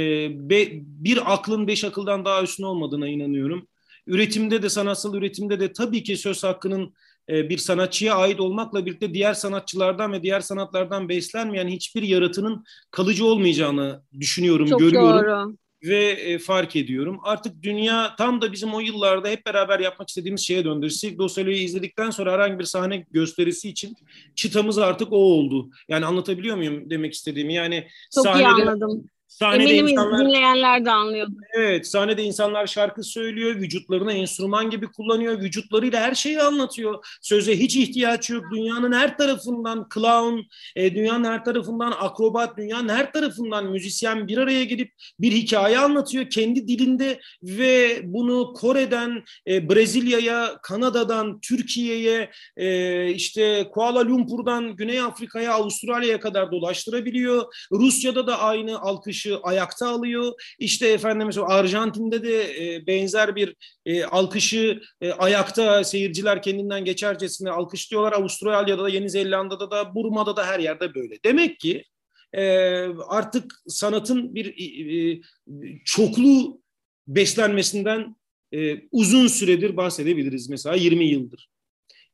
be, 0.50 0.68
bir 0.72 1.32
aklın 1.32 1.66
beş 1.66 1.84
akıldan 1.84 2.24
daha 2.24 2.42
üstün 2.42 2.64
olmadığına 2.64 3.08
inanıyorum. 3.08 3.68
Üretimde 4.06 4.62
de, 4.62 4.68
sanatsal 4.68 5.14
üretimde 5.14 5.60
de 5.60 5.72
tabii 5.72 6.02
ki 6.02 6.16
söz 6.16 6.44
hakkının 6.44 6.94
bir 7.28 7.58
sanatçıya 7.58 8.14
ait 8.14 8.40
olmakla 8.40 8.86
birlikte 8.86 9.14
diğer 9.14 9.34
sanatçılardan 9.34 10.12
ve 10.12 10.22
diğer 10.22 10.40
sanatlardan 10.40 11.08
beslenmeyen 11.08 11.68
hiçbir 11.68 12.02
yaratının 12.02 12.64
kalıcı 12.90 13.26
olmayacağını 13.26 14.02
düşünüyorum, 14.20 14.66
Çok 14.66 14.80
görüyorum. 14.80 15.48
Doğru. 15.48 15.56
Ve 15.84 16.10
e, 16.10 16.38
fark 16.38 16.76
ediyorum. 16.76 17.20
Artık 17.22 17.62
dünya 17.62 18.16
tam 18.16 18.42
da 18.42 18.52
bizim 18.52 18.74
o 18.74 18.80
yıllarda 18.80 19.28
hep 19.28 19.46
beraber 19.46 19.80
yapmak 19.80 20.08
istediğimiz 20.08 20.40
şeye 20.40 20.64
döndü. 20.64 20.90
Cirque 20.90 21.18
du 21.18 21.28
Soleil'i 21.28 21.58
izledikten 21.58 22.10
sonra 22.10 22.32
herhangi 22.32 22.58
bir 22.58 22.64
sahne 22.64 23.06
gösterisi 23.10 23.68
için 23.68 23.96
çıtamız 24.34 24.78
artık 24.78 25.12
o 25.12 25.16
oldu. 25.16 25.70
Yani 25.88 26.06
anlatabiliyor 26.06 26.56
muyum 26.56 26.90
demek 26.90 27.12
istediğimi? 27.12 27.54
Yani 27.54 27.88
Çok 28.14 28.24
sahnede, 28.24 28.44
iyi 28.44 28.46
anladım. 28.46 29.04
Sahnede 29.32 29.64
Eminim 29.64 29.88
insanlar, 29.88 30.20
dinleyenler 30.20 30.84
de 30.84 30.90
anlıyordu. 30.90 31.32
Evet, 31.52 31.86
sahnede 31.86 32.22
insanlar 32.22 32.66
şarkı 32.66 33.02
söylüyor, 33.02 33.56
vücutlarını 33.56 34.12
enstrüman 34.12 34.70
gibi 34.70 34.86
kullanıyor, 34.86 35.40
vücutlarıyla 35.40 36.00
her 36.00 36.14
şeyi 36.14 36.42
anlatıyor. 36.42 37.18
Söze 37.22 37.58
hiç 37.58 37.76
ihtiyaç 37.76 38.30
yok. 38.30 38.44
Dünyanın 38.54 38.92
her 38.92 39.16
tarafından 39.16 39.88
clown, 39.94 40.40
e, 40.76 40.94
dünyanın 40.94 41.24
her 41.24 41.44
tarafından 41.44 41.92
akrobat, 42.00 42.56
dünyanın 42.56 42.88
her 42.88 43.12
tarafından 43.12 43.66
müzisyen 43.66 44.28
bir 44.28 44.38
araya 44.38 44.64
gelip 44.64 44.92
bir 45.20 45.32
hikaye 45.32 45.78
anlatıyor 45.78 46.30
kendi 46.30 46.68
dilinde 46.68 47.20
ve 47.42 48.00
bunu 48.04 48.52
Kore'den 48.52 49.24
e, 49.48 49.70
Brezilya'ya, 49.70 50.58
Kanada'dan 50.62 51.40
Türkiye'ye, 51.40 52.30
e, 52.56 53.08
işte 53.10 53.68
Kuala 53.72 54.06
Lumpur'dan 54.06 54.76
Güney 54.76 55.00
Afrika'ya, 55.00 55.52
Avustralya'ya 55.52 56.20
kadar 56.20 56.52
dolaştırabiliyor. 56.52 57.44
Rusya'da 57.72 58.26
da 58.26 58.38
aynı 58.38 58.80
alkış 58.80 59.21
alkışı 59.22 59.40
ayakta 59.42 59.88
alıyor. 59.88 60.32
İşte 60.58 60.88
efendim 60.88 61.26
mesela 61.26 61.46
Arjantin'de 61.46 62.22
de 62.22 62.74
e, 62.74 62.86
benzer 62.86 63.36
bir 63.36 63.54
e, 63.86 64.04
alkışı 64.04 64.80
e, 65.00 65.12
ayakta 65.12 65.84
seyirciler 65.84 66.42
kendinden 66.42 66.84
geçercesine 66.84 67.50
alkışlıyorlar. 67.50 68.12
Avustralya'da 68.12 68.82
da 68.82 68.88
Yeni 68.88 69.10
Zelanda'da 69.10 69.70
da 69.70 69.94
Burma'da 69.94 70.36
da 70.36 70.46
her 70.46 70.60
yerde 70.60 70.94
böyle. 70.94 71.18
Demek 71.24 71.60
ki 71.60 71.84
e, 72.32 72.42
artık 73.08 73.62
sanatın 73.66 74.34
bir 74.34 74.46
e, 74.46 75.20
çoklu 75.84 76.60
beslenmesinden 77.06 78.16
e, 78.54 78.88
uzun 78.90 79.26
süredir 79.26 79.76
bahsedebiliriz. 79.76 80.48
Mesela 80.48 80.76
20 80.76 81.04
yıldır. 81.04 81.48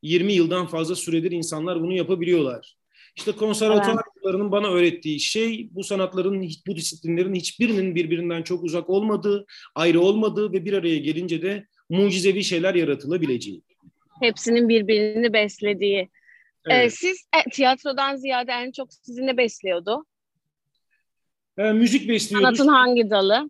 20 0.01 0.33
yıldan 0.33 0.67
fazla 0.67 0.95
süredir 0.95 1.31
insanlar 1.31 1.81
bunu 1.81 1.93
yapabiliyorlar. 1.93 2.78
İşte 3.19 3.31
konservatuvar 3.31 4.03
evet. 4.25 4.51
bana 4.51 4.67
öğrettiği 4.67 5.19
şey 5.19 5.69
bu 5.71 5.83
sanatların, 5.83 6.49
bu 6.67 6.75
disiplinlerin 6.75 7.33
hiçbirinin 7.33 7.95
birbirinden 7.95 8.43
çok 8.43 8.63
uzak 8.63 8.89
olmadığı, 8.89 9.45
ayrı 9.75 10.01
olmadığı 10.01 10.53
ve 10.53 10.65
bir 10.65 10.73
araya 10.73 10.97
gelince 10.97 11.41
de 11.41 11.65
mucizevi 11.89 12.43
şeyler 12.43 12.75
yaratılabileceği. 12.75 13.61
Hepsinin 14.21 14.69
birbirini 14.69 15.33
beslediği. 15.33 15.97
Ee, 15.97 16.09
evet. 16.69 16.85
Ee, 16.85 16.89
siz 16.89 17.17
e, 17.17 17.49
tiyatrodan 17.49 18.15
ziyade 18.15 18.51
en 18.51 18.71
çok 18.71 18.93
sizinle 18.93 19.37
besliyordu? 19.37 20.05
E, 21.57 21.71
müzik 21.71 22.09
besliyordu. 22.09 22.45
Sanatın 22.45 22.67
hangi 22.67 23.09
dalı? 23.09 23.49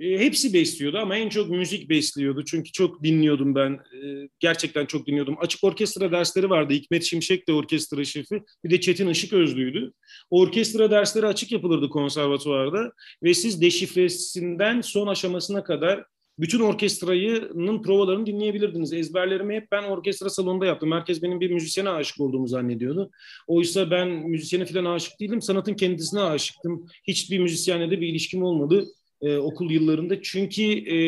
E, 0.00 0.18
hepsi 0.18 0.54
besliyordu 0.54 0.98
ama 0.98 1.16
en 1.16 1.28
çok 1.28 1.50
müzik 1.50 1.88
besliyordu. 1.88 2.44
Çünkü 2.44 2.72
çok 2.72 3.02
dinliyordum 3.02 3.54
ben. 3.54 3.72
E, 3.72 4.28
gerçekten 4.40 4.86
çok 4.86 5.06
dinliyordum. 5.06 5.36
Açık 5.40 5.64
orkestra 5.64 6.12
dersleri 6.12 6.50
vardı. 6.50 6.74
Hikmet 6.74 7.04
Şimşek 7.04 7.48
de 7.48 7.52
orkestra 7.52 8.04
şefi. 8.04 8.42
Bir 8.64 8.70
de 8.70 8.80
Çetin 8.80 9.08
Işık 9.08 9.32
Özlü'ydü. 9.32 9.92
Orkestra 10.30 10.90
dersleri 10.90 11.26
açık 11.26 11.52
yapılırdı 11.52 11.88
konservatuvarda. 11.88 12.92
Ve 13.22 13.34
siz 13.34 13.62
deşifresinden 13.62 14.80
son 14.80 15.06
aşamasına 15.06 15.64
kadar 15.64 16.04
bütün 16.38 16.60
orkestrayının 16.60 17.82
provalarını 17.82 18.26
dinleyebilirdiniz. 18.26 18.92
Ezberlerimi 18.92 19.54
hep 19.54 19.72
ben 19.72 19.82
orkestra 19.82 20.30
salonunda 20.30 20.66
yaptım. 20.66 20.92
Herkes 20.92 21.22
benim 21.22 21.40
bir 21.40 21.50
müzisyene 21.50 21.88
aşık 21.88 22.20
olduğumu 22.20 22.48
zannediyordu. 22.48 23.10
Oysa 23.46 23.90
ben 23.90 24.08
müzisyene 24.08 24.64
falan 24.64 24.84
aşık 24.84 25.20
değilim. 25.20 25.42
Sanatın 25.42 25.74
kendisine 25.74 26.20
aşıktım. 26.20 26.86
Hiçbir 27.08 27.38
müzisyenle 27.38 27.90
de 27.90 28.00
bir 28.00 28.08
ilişkim 28.08 28.42
olmadı 28.42 28.86
e, 29.22 29.36
okul 29.36 29.70
yıllarında. 29.70 30.22
Çünkü 30.22 30.62
e, 30.62 30.98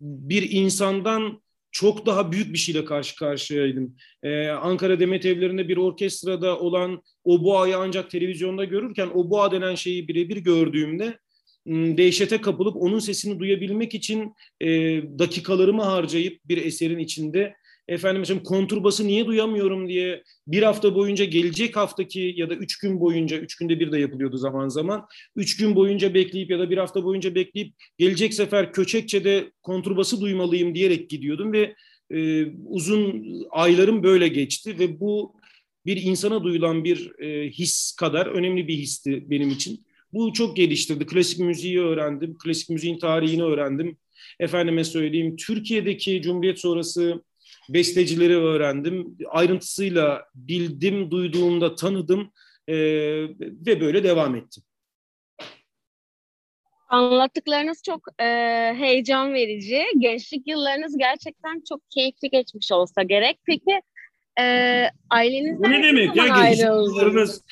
bir 0.00 0.50
insandan 0.50 1.44
çok 1.74 2.06
daha 2.06 2.32
büyük 2.32 2.52
bir 2.52 2.58
şeyle 2.58 2.84
karşı 2.84 3.16
karşıyaydım. 3.16 3.96
Ee, 4.22 4.48
Ankara 4.48 5.00
Demet 5.00 5.26
Evleri'nde 5.26 5.68
bir 5.68 5.76
orkestrada 5.76 6.58
olan 6.58 7.02
o 7.24 7.44
boğayı 7.44 7.76
ancak 7.76 8.10
televizyonda 8.10 8.64
görürken 8.64 9.10
o 9.14 9.30
boğa 9.30 9.52
denen 9.52 9.74
şeyi 9.74 10.08
birebir 10.08 10.36
gördüğümde 10.36 11.18
dehşete 11.66 12.40
kapılıp 12.40 12.76
onun 12.76 12.98
sesini 12.98 13.38
duyabilmek 13.38 13.94
için 13.94 14.34
e, 14.60 14.68
dakikalarımı 15.18 15.82
harcayıp 15.82 16.40
bir 16.44 16.64
eserin 16.66 16.98
içinde 16.98 17.54
efendim 17.88 18.20
mesela 18.20 18.42
konturbası 18.42 19.06
niye 19.06 19.26
duyamıyorum 19.26 19.88
diye 19.88 20.22
bir 20.46 20.62
hafta 20.62 20.94
boyunca 20.94 21.24
gelecek 21.24 21.76
haftaki 21.76 22.34
ya 22.36 22.50
da 22.50 22.54
üç 22.54 22.78
gün 22.78 23.00
boyunca, 23.00 23.38
üç 23.38 23.56
günde 23.56 23.80
bir 23.80 23.92
de 23.92 23.98
yapılıyordu 23.98 24.36
zaman 24.36 24.68
zaman, 24.68 25.06
üç 25.36 25.56
gün 25.56 25.76
boyunca 25.76 26.14
bekleyip 26.14 26.50
ya 26.50 26.58
da 26.58 26.70
bir 26.70 26.78
hafta 26.78 27.04
boyunca 27.04 27.34
bekleyip 27.34 27.74
gelecek 27.98 28.34
sefer 28.34 28.72
Köçekçe'de 28.72 29.52
konturbası 29.62 30.20
duymalıyım 30.20 30.74
diyerek 30.74 31.10
gidiyordum 31.10 31.52
ve 31.52 31.74
e, 32.10 32.46
uzun 32.66 33.24
aylarım 33.50 34.02
böyle 34.02 34.28
geçti 34.28 34.78
ve 34.78 35.00
bu 35.00 35.34
bir 35.86 36.02
insana 36.02 36.44
duyulan 36.44 36.84
bir 36.84 37.18
e, 37.18 37.50
his 37.50 37.96
kadar 37.96 38.26
önemli 38.26 38.68
bir 38.68 38.78
histi 38.78 39.30
benim 39.30 39.50
için. 39.50 39.84
Bu 40.12 40.32
çok 40.32 40.56
geliştirdi. 40.56 41.06
Klasik 41.06 41.38
müziği 41.38 41.80
öğrendim. 41.80 42.36
Klasik 42.38 42.70
müziğin 42.70 42.98
tarihini 42.98 43.42
öğrendim. 43.42 43.96
Efendime 44.40 44.84
söyleyeyim 44.84 45.36
Türkiye'deki 45.36 46.22
Cumhuriyet 46.22 46.58
sonrası 46.58 47.22
bestecileri 47.68 48.36
öğrendim. 48.36 49.16
Ayrıntısıyla 49.28 50.24
bildim, 50.34 51.10
duyduğumda 51.10 51.74
tanıdım 51.74 52.32
e, 52.68 52.76
ve 53.66 53.80
böyle 53.80 54.04
devam 54.04 54.36
ettim. 54.36 54.62
Anlattıklarınız 56.88 57.82
çok 57.86 58.00
e, 58.18 58.24
heyecan 58.78 59.34
verici. 59.34 59.82
Gençlik 59.98 60.48
yıllarınız 60.48 60.98
gerçekten 60.98 61.62
çok 61.68 61.80
keyifli 61.90 62.30
geçmiş 62.30 62.72
olsa 62.72 63.02
gerek. 63.02 63.38
Peki 63.46 63.80
e, 64.40 64.44
ailenizden 65.10 65.70
ne 65.70 65.82
demek 65.82 66.16
ya 66.16 66.48
yıllarınız? 66.48 67.42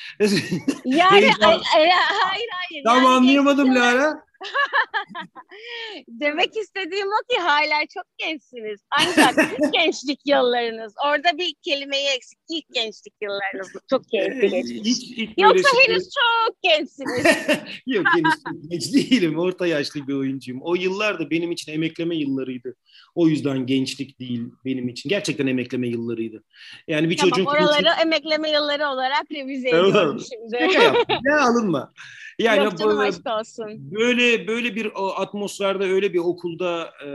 yani 0.85 1.31
hayır 1.39 2.49
hayır. 2.51 2.83
Tam 2.85 2.97
yani 2.97 3.07
anlayamadım 3.07 3.75
Lara. 3.75 4.23
Demek 6.07 6.57
istediğim 6.57 7.07
o 7.07 7.33
ki 7.33 7.39
hala 7.39 7.85
çok 7.93 8.03
gençsiniz. 8.17 8.79
Ancak 8.99 9.35
gençlik 9.73 10.19
yıllarınız. 10.25 10.93
Orada 11.05 11.37
bir 11.37 11.53
kelimeyi 11.61 12.07
eksik. 12.07 12.39
İlk 12.49 12.65
gençlik 12.73 13.13
yıllarınız 13.21 13.67
çok 13.89 14.09
keyifli 14.09 14.49
geçmiş. 14.49 14.79
Hiç, 14.85 15.17
hiç 15.17 15.29
Yoksa 15.37 15.69
henüz 15.87 16.03
çok 16.03 16.61
gençsiniz. 16.61 17.25
Yok 17.85 18.05
henüz 18.15 18.33
genç 18.69 18.93
değilim. 18.93 19.39
Orta 19.39 19.67
yaşlı 19.67 20.07
bir 20.07 20.13
oyuncuyum. 20.13 20.61
O 20.63 20.75
yıllar 20.75 21.19
da 21.19 21.29
benim 21.29 21.51
için 21.51 21.71
emekleme 21.71 22.15
yıllarıydı. 22.15 22.75
O 23.15 23.27
yüzden 23.27 23.65
gençlik 23.65 24.19
değil 24.19 24.43
benim 24.65 24.89
için. 24.89 25.09
Gerçekten 25.09 25.47
emekleme 25.47 25.87
yıllarıydı. 25.87 26.43
Yani 26.87 27.09
bir 27.09 27.17
tamam, 27.17 27.29
çocuğun... 27.29 27.45
Oraları 27.45 27.75
kurtuluş... 27.75 28.01
emekleme 28.01 28.49
yılları 28.49 28.87
olarak 28.87 29.31
revize 29.31 29.69
ediyorum 29.69 30.19
şimdi. 30.19 30.77
ne 31.23 31.33
alınma. 31.33 31.93
Yani 32.39 32.63
Yok 32.63 32.77
canım 32.77 32.99
aşk 32.99 33.27
olsun. 33.39 33.91
Böyle 34.33 34.47
böyle 34.47 34.75
bir 34.75 34.91
atmosferde 35.21 35.83
öyle 35.83 36.13
bir 36.13 36.19
okulda 36.19 36.93
e, 37.05 37.07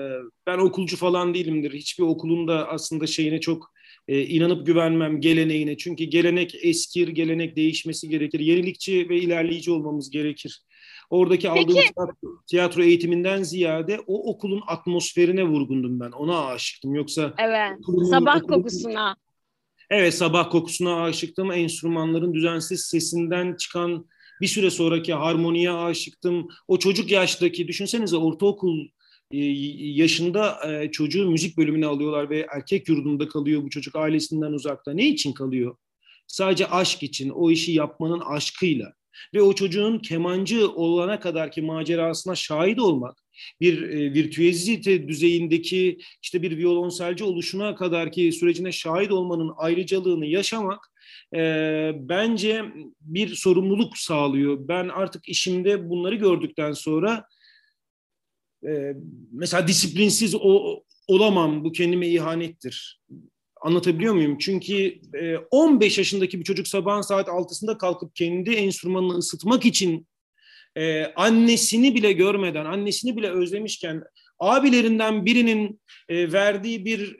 ben 0.46 0.58
okulcu 0.58 0.96
falan 0.96 1.34
değilimdir. 1.34 1.72
Hiçbir 1.72 2.04
okulun 2.04 2.48
da 2.48 2.68
aslında 2.68 3.06
şeyine 3.06 3.40
çok 3.40 3.72
e, 4.08 4.22
inanıp 4.22 4.66
güvenmem 4.66 5.20
geleneğine. 5.20 5.76
Çünkü 5.76 6.04
gelenek 6.04 6.54
eskir, 6.62 7.08
gelenek 7.08 7.56
değişmesi 7.56 8.08
gerekir. 8.08 8.40
Yenilikçi 8.40 9.08
ve 9.08 9.18
ilerleyici 9.18 9.70
olmamız 9.70 10.10
gerekir. 10.10 10.62
Oradaki 11.10 11.48
Peki. 11.48 11.60
aldığım 11.60 11.74
tiyatro, 11.74 12.12
tiyatro 12.46 12.82
eğitiminden 12.82 13.42
ziyade 13.42 14.00
o 14.06 14.30
okulun 14.30 14.62
atmosferine 14.66 15.44
vurgundum 15.44 16.00
ben. 16.00 16.10
Ona 16.10 16.46
aşıktım. 16.46 16.94
Yoksa 16.94 17.34
Evet. 17.38 17.76
Sabah 18.10 18.36
okulun, 18.36 18.56
kokusuna. 18.56 19.16
Evet, 19.90 20.14
sabah 20.14 20.50
kokusuna 20.50 21.02
aşıktım. 21.02 21.52
Enstrümanların 21.52 22.34
düzensiz 22.34 22.80
sesinden 22.80 23.56
çıkan 23.56 24.06
bir 24.40 24.46
süre 24.46 24.70
sonraki 24.70 25.14
harmoniye 25.14 25.70
aşıktım. 25.70 26.48
O 26.68 26.78
çocuk 26.78 27.10
yaştaki 27.10 27.68
düşünsenize 27.68 28.16
ortaokul 28.16 28.88
e, 29.32 29.38
yaşında 29.78 30.72
e, 30.72 30.90
çocuğu 30.90 31.30
müzik 31.30 31.56
bölümüne 31.56 31.86
alıyorlar 31.86 32.30
ve 32.30 32.46
erkek 32.54 32.88
yurdunda 32.88 33.28
kalıyor 33.28 33.62
bu 33.62 33.70
çocuk 33.70 33.96
ailesinden 33.96 34.52
uzakta. 34.52 34.92
Ne 34.92 35.08
için 35.08 35.32
kalıyor? 35.32 35.76
Sadece 36.26 36.66
aşk 36.66 37.02
için, 37.02 37.28
o 37.28 37.50
işi 37.50 37.72
yapmanın 37.72 38.20
aşkıyla 38.20 38.92
ve 39.34 39.42
o 39.42 39.52
çocuğun 39.52 39.98
kemancı 39.98 40.70
olana 40.70 41.20
kadarki 41.20 41.62
macerasına 41.62 42.34
şahit 42.34 42.80
olmak, 42.80 43.24
bir 43.60 43.82
e, 43.82 44.14
virtüezite 44.14 45.08
düzeyindeki 45.08 45.98
işte 46.22 46.42
bir 46.42 46.58
violonselci 46.58 47.24
oluşuna 47.24 47.74
kadarki 47.74 48.32
sürecine 48.32 48.72
şahit 48.72 49.12
olmanın 49.12 49.52
ayrıcalığını 49.56 50.26
yaşamak 50.26 50.92
e, 51.34 51.92
bence 51.94 52.64
bir 53.00 53.34
sorumluluk 53.34 53.98
sağlıyor. 53.98 54.68
Ben 54.68 54.88
artık 54.88 55.28
işimde 55.28 55.90
bunları 55.90 56.14
gördükten 56.14 56.72
sonra 56.72 57.24
e, 58.66 58.92
mesela 59.32 59.68
disiplinsiz 59.68 60.34
o, 60.34 60.82
olamam, 61.06 61.64
bu 61.64 61.72
kendime 61.72 62.08
ihanettir. 62.08 63.00
Anlatabiliyor 63.60 64.14
muyum? 64.14 64.38
Çünkü 64.38 65.00
15 65.50 65.98
yaşındaki 65.98 66.38
bir 66.38 66.44
çocuk 66.44 66.68
sabahın 66.68 67.00
saat 67.00 67.28
6'sında 67.28 67.78
kalkıp 67.78 68.16
kendi 68.16 68.50
enstrümanını 68.50 69.18
ısıtmak 69.18 69.66
için 69.66 70.06
annesini 71.16 71.94
bile 71.94 72.12
görmeden, 72.12 72.64
annesini 72.64 73.16
bile 73.16 73.30
özlemişken 73.30 74.02
abilerinden 74.38 75.26
birinin 75.26 75.80
verdiği 76.10 76.84
bir 76.84 77.16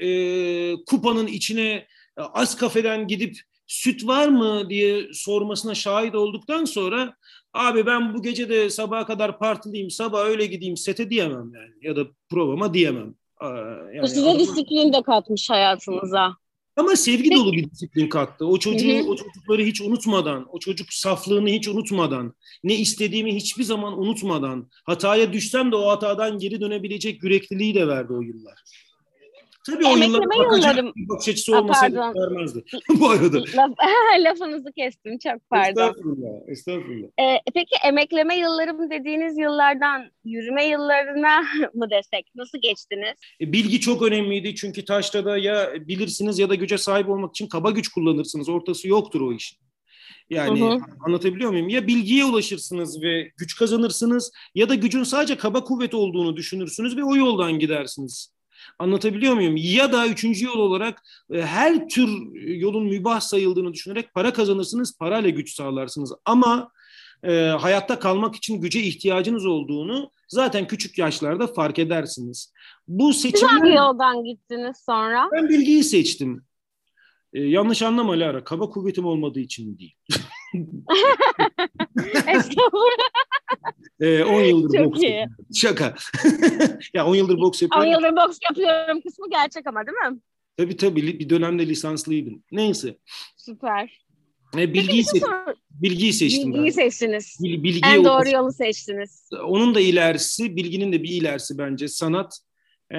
kupanın 0.87 1.27
içine 1.27 1.87
az 2.17 2.57
kafeden 2.57 3.07
gidip 3.07 3.41
süt 3.69 4.07
var 4.07 4.29
mı 4.29 4.71
diye 4.71 5.09
sormasına 5.13 5.75
şahit 5.75 6.15
olduktan 6.15 6.65
sonra 6.65 7.15
abi 7.53 7.87
ben 7.87 8.15
bu 8.15 8.23
gece 8.23 8.49
de 8.49 8.71
sabaha 8.71 9.07
kadar 9.07 9.39
partiliyim 9.39 9.91
sabah 9.91 10.25
öyle 10.25 10.47
gideyim 10.47 10.77
sete 10.77 11.11
diyemem 11.11 11.53
yani 11.55 11.73
ya 11.83 11.97
da 11.97 12.07
provama 12.31 12.75
diyemem. 12.75 13.15
Yani 13.43 14.03
Bu 14.03 14.09
size 14.09 14.39
disiplin 14.39 14.93
de 14.93 15.03
katmış 15.03 15.51
hayatınıza. 15.51 16.37
Ama 16.77 16.97
sevgi 16.97 17.35
dolu 17.35 17.53
bir 17.53 17.71
disiplin 17.71 18.09
kattı. 18.09 18.47
O 18.47 18.59
çocuğu, 18.59 19.09
o 19.09 19.17
çocukları 19.17 19.63
hiç 19.63 19.81
unutmadan, 19.81 20.47
o 20.51 20.59
çocuk 20.59 20.93
saflığını 20.93 21.49
hiç 21.49 21.69
unutmadan, 21.69 22.35
ne 22.65 22.75
istediğimi 22.75 23.35
hiçbir 23.35 23.63
zaman 23.63 24.01
unutmadan, 24.01 24.71
hataya 24.85 25.33
düşsem 25.33 25.73
de 25.73 25.77
o 25.77 25.89
hatadan 25.89 26.39
geri 26.39 26.61
dönebilecek 26.61 27.23
yürekliliği 27.23 27.75
de 27.75 27.89
verdi 27.89 28.13
o 28.13 28.21
yıllar. 28.21 28.63
Tabii 29.73 29.87
o 29.87 29.97
yıllar 29.97 30.57
yıllarım... 30.57 30.93
bakış 30.97 31.29
açısı 31.29 31.59
olmasaydı 31.59 31.97
vermezdi. 31.97 32.65
Bu 33.01 33.11
arada. 33.11 33.39
Laf, 33.39 33.71
lafınızı 34.25 34.73
kestim 34.73 35.19
çok 35.19 35.51
pardon. 35.51 35.89
Estağfurullah. 35.89 36.49
Estağfurullah. 36.49 37.09
Ee, 37.21 37.41
peki 37.55 37.77
emekleme 37.85 38.39
yıllarım 38.39 38.91
dediğiniz 38.91 39.39
yıllardan 39.39 40.11
yürüme 40.25 40.67
yıllarına 40.67 41.41
mı 41.75 41.91
desek? 41.91 42.27
Nasıl 42.35 42.59
geçtiniz? 42.59 43.15
E, 43.41 43.53
bilgi 43.53 43.81
çok 43.81 44.03
önemliydi 44.03 44.55
çünkü 44.55 44.85
taşrada 44.85 45.39
ya 45.39 45.73
bilirsiniz 45.89 46.39
ya 46.39 46.49
da 46.49 46.55
güce 46.55 46.79
sahip 46.79 47.09
olmak 47.09 47.31
için 47.31 47.49
kaba 47.49 47.71
güç 47.71 47.89
kullanırsınız. 47.89 48.49
Ortası 48.49 48.89
yoktur 48.89 49.21
o 49.21 49.33
işin. 49.33 49.59
Yani 50.31 50.61
hı 50.61 50.65
hı. 50.65 50.79
anlatabiliyor 51.07 51.51
muyum? 51.51 51.69
Ya 51.69 51.87
bilgiye 51.87 52.25
ulaşırsınız 52.25 53.03
ve 53.03 53.31
güç 53.37 53.57
kazanırsınız 53.57 54.33
ya 54.55 54.69
da 54.69 54.75
gücün 54.75 55.03
sadece 55.03 55.37
kaba 55.37 55.65
kuvvet 55.65 55.95
olduğunu 55.95 56.37
düşünürsünüz 56.37 56.97
ve 56.97 57.05
o 57.05 57.17
yoldan 57.17 57.59
gidersiniz. 57.59 58.38
Anlatabiliyor 58.79 59.35
muyum? 59.35 59.55
Ya 59.57 59.93
da 59.93 60.07
üçüncü 60.07 60.47
yol 60.47 60.59
olarak 60.59 61.03
e, 61.33 61.43
her 61.43 61.89
tür 61.89 62.09
yolun 62.35 62.87
mübah 62.87 63.21
sayıldığını 63.21 63.73
düşünerek 63.73 64.15
para 64.15 64.33
kazanırsınız, 64.33 64.99
parayla 64.99 65.31
güç 65.31 65.55
sağlarsınız. 65.55 66.13
Ama 66.25 66.71
e, 67.23 67.33
hayatta 67.33 67.99
kalmak 67.99 68.37
için 68.37 68.61
güce 68.61 68.81
ihtiyacınız 68.81 69.47
olduğunu 69.47 70.11
zaten 70.29 70.67
küçük 70.67 70.99
yaşlarda 70.99 71.47
fark 71.47 71.79
edersiniz. 71.79 72.53
Bu 72.89 73.13
seçimler... 73.13 73.49
Siz 73.49 73.61
hangi 73.61 73.75
yoldan 73.75 74.25
gittiniz 74.25 74.77
sonra? 74.87 75.29
Ben 75.33 75.49
bilgiyi 75.49 75.85
seçtim. 75.85 76.45
E, 77.33 77.41
yanlış 77.43 77.83
anlama 77.83 78.13
Lara, 78.13 78.45
kaba 78.45 78.71
kuvvetim 78.71 79.05
olmadığı 79.05 79.41
için 79.41 79.79
değil. 79.79 79.95
Estağfurullah. 82.27 83.08
Ee, 84.01 84.25
10 84.25 84.41
yıldır 84.45 84.79
Çok 84.79 84.87
boks 84.87 85.03
iyi. 85.03 85.11
yapıyorum. 85.11 85.47
Şaka. 85.55 85.95
ya 86.95 87.07
10 87.07 87.15
yıldır 87.15 87.39
boks 87.41 87.63
yapıyorum. 87.63 87.89
10 87.89 87.93
yıldır 87.93 88.17
boks 88.17 88.39
yapıyorum 88.51 89.01
kısmı 89.01 89.31
gerçek 89.31 89.67
ama 89.67 89.87
değil 89.87 90.13
mi? 90.13 90.21
Tabii 90.57 90.77
tabii 90.77 91.19
bir 91.19 91.31
dönemde 91.31 91.67
lisanslıydım. 91.67 92.43
Neyse. 92.53 92.97
Süper. 93.37 94.05
E, 94.57 94.75
bilgiyi, 94.75 95.05
se 95.05 95.21
bilgiyi 95.71 96.13
seçtim 96.13 96.49
Bilgiyi 96.55 96.67
ben. 96.67 96.71
seçtiniz. 96.71 97.39
Bil 97.43 97.63
bilgiyi 97.63 97.85
en 97.95 98.05
doğru 98.05 98.29
yolu 98.29 98.53
seçtiniz. 98.53 99.29
Onun 99.45 99.75
da 99.75 99.81
ilerisi, 99.81 100.57
bilginin 100.57 100.93
de 100.93 101.03
bir 101.03 101.09
ilerisi 101.09 101.59
bence 101.59 101.89
sanat. 101.89 102.39
Ee, 102.95 102.97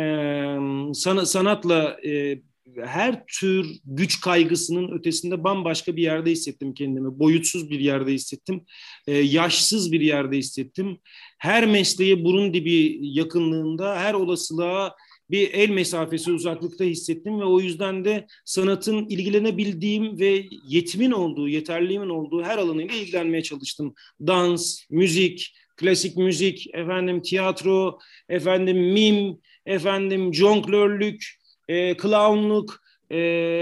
san 0.93 1.23
sanatla 1.23 1.97
e, 2.05 2.39
her 2.85 3.25
tür 3.25 3.67
güç 3.85 4.21
kaygısının 4.21 4.91
ötesinde 4.99 5.43
bambaşka 5.43 5.95
bir 5.95 6.01
yerde 6.01 6.31
hissettim 6.31 6.73
kendimi. 6.73 7.19
Boyutsuz 7.19 7.69
bir 7.69 7.79
yerde 7.79 8.13
hissettim. 8.13 8.65
Ee, 9.07 9.17
yaşsız 9.17 9.91
bir 9.91 10.01
yerde 10.01 10.37
hissettim. 10.37 10.97
Her 11.37 11.67
mesleğe 11.67 12.23
burun 12.23 12.53
dibi 12.53 12.99
yakınlığında, 13.01 13.99
her 13.99 14.13
olasılığa 14.13 14.95
bir 15.31 15.53
el 15.53 15.69
mesafesi 15.69 16.31
uzaklıkta 16.31 16.83
hissettim 16.83 17.39
ve 17.39 17.45
o 17.45 17.59
yüzden 17.59 18.05
de 18.05 18.27
sanatın 18.45 19.05
ilgilenebildiğim 19.09 20.19
ve 20.19 20.45
yetimin 20.67 21.11
olduğu, 21.11 21.47
yeterliğimin 21.47 22.09
olduğu 22.09 22.43
her 22.43 22.57
alanıyla 22.57 22.95
ilgilenmeye 22.95 23.43
çalıştım. 23.43 23.93
Dans, 24.27 24.79
müzik, 24.89 25.53
klasik 25.77 26.17
müzik, 26.17 26.67
efendim 26.73 27.21
tiyatro, 27.21 27.99
efendim 28.29 28.77
mim, 28.77 29.37
efendim 29.65 30.33
jonglörlük, 30.33 31.38
e, 31.69 31.97
clownluk, 31.97 32.81
e, 33.09 33.17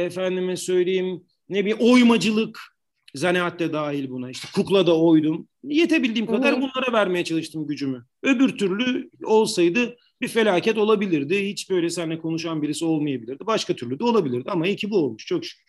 efendime 0.05 0.57
söyleyeyim 0.57 1.23
ne 1.49 1.65
bir 1.65 1.75
oymacılık, 1.79 2.59
zanaat 3.15 3.59
de 3.59 3.73
dahil 3.73 4.09
buna. 4.09 4.29
İşte 4.29 4.47
kukla 4.55 4.87
da 4.87 4.99
oydum. 4.99 5.47
Yetebildiğim 5.63 6.27
kadar 6.27 6.51
Hı-hı. 6.51 6.61
bunlara 6.61 6.93
vermeye 6.93 7.23
çalıştım 7.23 7.67
gücümü. 7.67 8.05
Öbür 8.23 8.57
türlü 8.57 9.09
olsaydı 9.23 9.97
bir 10.21 10.27
felaket 10.27 10.77
olabilirdi. 10.77 11.49
Hiç 11.49 11.69
böyle 11.69 11.89
seninle 11.89 12.19
konuşan 12.19 12.61
birisi 12.61 12.85
olmayabilirdi. 12.85 13.45
Başka 13.47 13.75
türlü 13.75 13.99
de 13.99 14.03
olabilirdi 14.03 14.51
ama 14.51 14.67
iyi 14.67 14.75
ki 14.75 14.89
bu 14.89 14.97
olmuş. 14.97 15.25
Çok 15.25 15.45
şükür. 15.45 15.67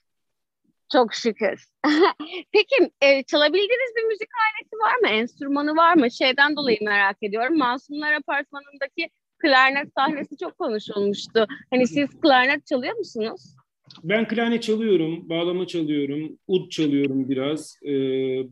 Çok 0.93 1.15
şükür. 1.15 1.65
Peki 2.53 2.91
e, 3.01 3.23
çalabildiğiniz 3.23 3.97
bir 3.97 4.03
müzik 4.03 4.29
aleti 4.29 4.77
var 4.77 4.97
mı? 4.97 5.09
Enstrümanı 5.09 5.77
var 5.77 5.95
mı? 5.95 6.11
Şeyden 6.11 6.57
dolayı 6.57 6.79
merak 6.83 7.17
ediyorum. 7.23 7.59
Masumlar 7.59 8.13
Apartmanı'ndaki 8.13 9.11
klarnet 9.39 9.93
sahnesi 9.95 10.37
çok 10.37 10.59
konuşulmuştu. 10.59 11.47
Hani 11.71 11.87
siz 11.87 12.21
klarnet 12.21 12.67
çalıyor 12.67 12.97
musunuz? 12.97 13.55
Ben 14.05 14.29
klarnet 14.29 14.63
çalıyorum, 14.63 15.29
bağlama 15.29 15.67
çalıyorum, 15.67 16.39
ud 16.47 16.71
çalıyorum 16.71 17.29
biraz. 17.29 17.77
Ee, 17.85 17.93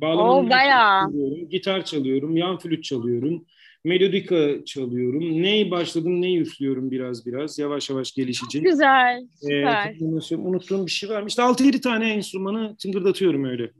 bağlama 0.00 0.50
çalıyorum, 0.50 1.48
gitar 1.48 1.84
çalıyorum, 1.84 2.36
yan 2.36 2.58
flüt 2.58 2.84
çalıyorum, 2.84 3.44
melodika 3.84 4.64
çalıyorum. 4.64 5.42
Ney 5.42 5.70
başladım, 5.70 6.22
neyi 6.22 6.40
üflüyorum 6.40 6.90
biraz 6.90 7.26
biraz. 7.26 7.58
Yavaş 7.58 7.90
yavaş 7.90 8.12
gelişecek. 8.12 8.62
Güzel, 8.62 9.26
süper. 9.40 9.94
Ee, 10.32 10.36
unuttuğum 10.36 10.86
bir 10.86 10.90
şey 10.90 11.10
var 11.10 11.22
mı? 11.22 11.28
İşte 11.28 11.42
6-7 11.42 11.80
tane 11.80 12.12
enstrümanı 12.12 12.76
tıngırdatıyorum 12.76 13.44
öyle. 13.44 13.70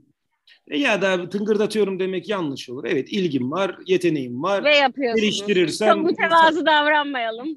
E, 0.67 0.77
ya 0.77 1.01
da 1.01 1.29
tıngırdatıyorum 1.29 1.99
demek 1.99 2.29
yanlış 2.29 2.69
olur. 2.69 2.85
Evet 2.87 3.11
ilgim 3.11 3.51
var, 3.51 3.77
yeteneğim 3.87 4.43
var. 4.43 4.63
Ve 4.63 4.75
yapıyorsunuz. 4.75 5.21
Geliştirirsem. 5.21 5.95
Çok 5.95 6.05
mütevazı 6.05 6.65
davranmayalım. 6.65 7.47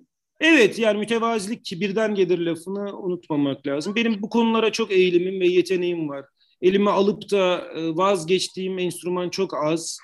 Evet 0.41 0.79
yani 0.79 0.99
mütevazilik 0.99 1.65
kibirden 1.65 2.15
gelir 2.15 2.39
lafını 2.39 2.99
unutmamak 2.99 3.67
lazım. 3.67 3.95
Benim 3.95 4.23
bu 4.23 4.29
konulara 4.29 4.73
çok 4.73 4.93
eğilimim 4.93 5.41
ve 5.41 5.47
yeteneğim 5.47 6.09
var. 6.09 6.25
Elime 6.63 6.91
alıp 6.91 7.31
da 7.31 7.67
e, 7.77 7.97
vazgeçtiğim 7.97 8.79
enstrüman 8.79 9.31
çok 9.31 9.65
az. 9.65 9.99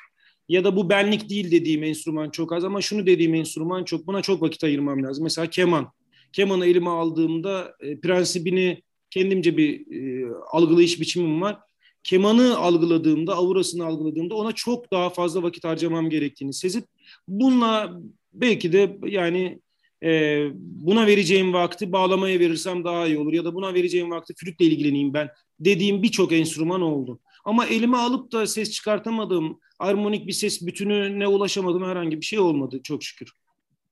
Ya 0.49 0.64
da 0.64 0.77
bu 0.77 0.90
benlik 0.90 1.31
değil 1.31 1.51
dediğim 1.51 1.85
enstrüman 1.85 2.31
çok 2.31 2.53
az 2.53 2.64
ama 2.64 2.81
şunu 2.81 3.07
dediğim 3.07 3.35
enstrüman 3.35 3.85
çok. 3.85 4.07
Buna 4.07 4.23
çok 4.23 4.42
vakit 4.42 4.64
ayırmam 4.64 5.03
lazım. 5.03 5.25
Mesela 5.25 5.51
keman. 5.51 5.92
Kemanı 6.33 6.66
elime 6.66 6.90
aldığımda 6.90 7.75
e, 7.81 8.01
prensibini 8.01 8.83
kendimce 9.11 9.57
bir 9.57 9.81
e, 9.81 10.31
algılayış 10.51 11.01
biçimim 11.01 11.40
var 11.40 11.59
kemanı 12.07 12.59
algıladığımda, 12.59 13.35
aurasını 13.35 13.87
algıladığımda 13.87 14.35
ona 14.35 14.53
çok 14.53 14.92
daha 14.92 15.11
fazla 15.11 15.42
vakit 15.42 15.64
harcamam 15.64 16.11
gerektiğini 16.11 16.53
sezip 16.53 16.85
bununla 17.29 18.01
belki 18.33 18.73
de 18.73 18.99
yani 19.07 19.61
e, 20.03 20.42
buna 20.61 21.07
vereceğim 21.07 21.53
vakti 21.53 21.92
bağlamaya 21.92 22.40
verirsem 22.40 22.85
daha 22.85 23.07
iyi 23.07 23.19
olur 23.19 23.33
ya 23.33 23.45
da 23.45 23.55
buna 23.55 23.75
vereceğim 23.75 24.11
vakti 24.11 24.35
flütle 24.37 24.64
ilgileneyim 24.64 25.14
ben 25.14 25.31
dediğim 25.61 26.03
birçok 26.03 26.33
enstrüman 26.33 26.83
oldu. 26.83 27.21
Ama 27.45 27.66
elime 27.66 27.97
alıp 27.97 28.33
da 28.33 28.47
ses 28.47 28.71
çıkartamadığım, 28.71 29.61
armonik 29.79 30.27
bir 30.27 30.33
ses 30.33 30.66
bütününe 30.66 31.29
ulaşamadığım 31.29 31.85
herhangi 31.85 32.21
bir 32.21 32.27
şey 32.27 32.38
olmadı 32.38 32.81
çok 32.83 33.05
şükür. 33.05 33.33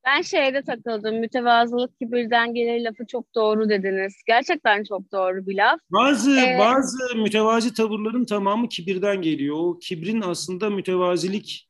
Ben 0.06 0.22
şeyde 0.22 0.62
takıldım. 0.62 1.20
Mütevazılık 1.20 1.98
kibirden 1.98 2.54
gelir 2.54 2.84
lafı 2.84 3.06
çok 3.06 3.34
doğru 3.34 3.68
dediniz. 3.68 4.14
Gerçekten 4.26 4.84
çok 4.84 5.12
doğru 5.12 5.46
bir 5.46 5.56
laf. 5.56 5.80
Bazı 5.92 6.40
ee, 6.40 6.56
bazı 6.58 7.16
mütevazi 7.16 7.74
tavırların 7.74 8.24
tamamı 8.24 8.68
kibirden 8.68 9.22
geliyor. 9.22 9.56
O 9.58 9.78
kibrin 9.78 10.20
aslında 10.20 10.70
mütevazilik 10.70 11.68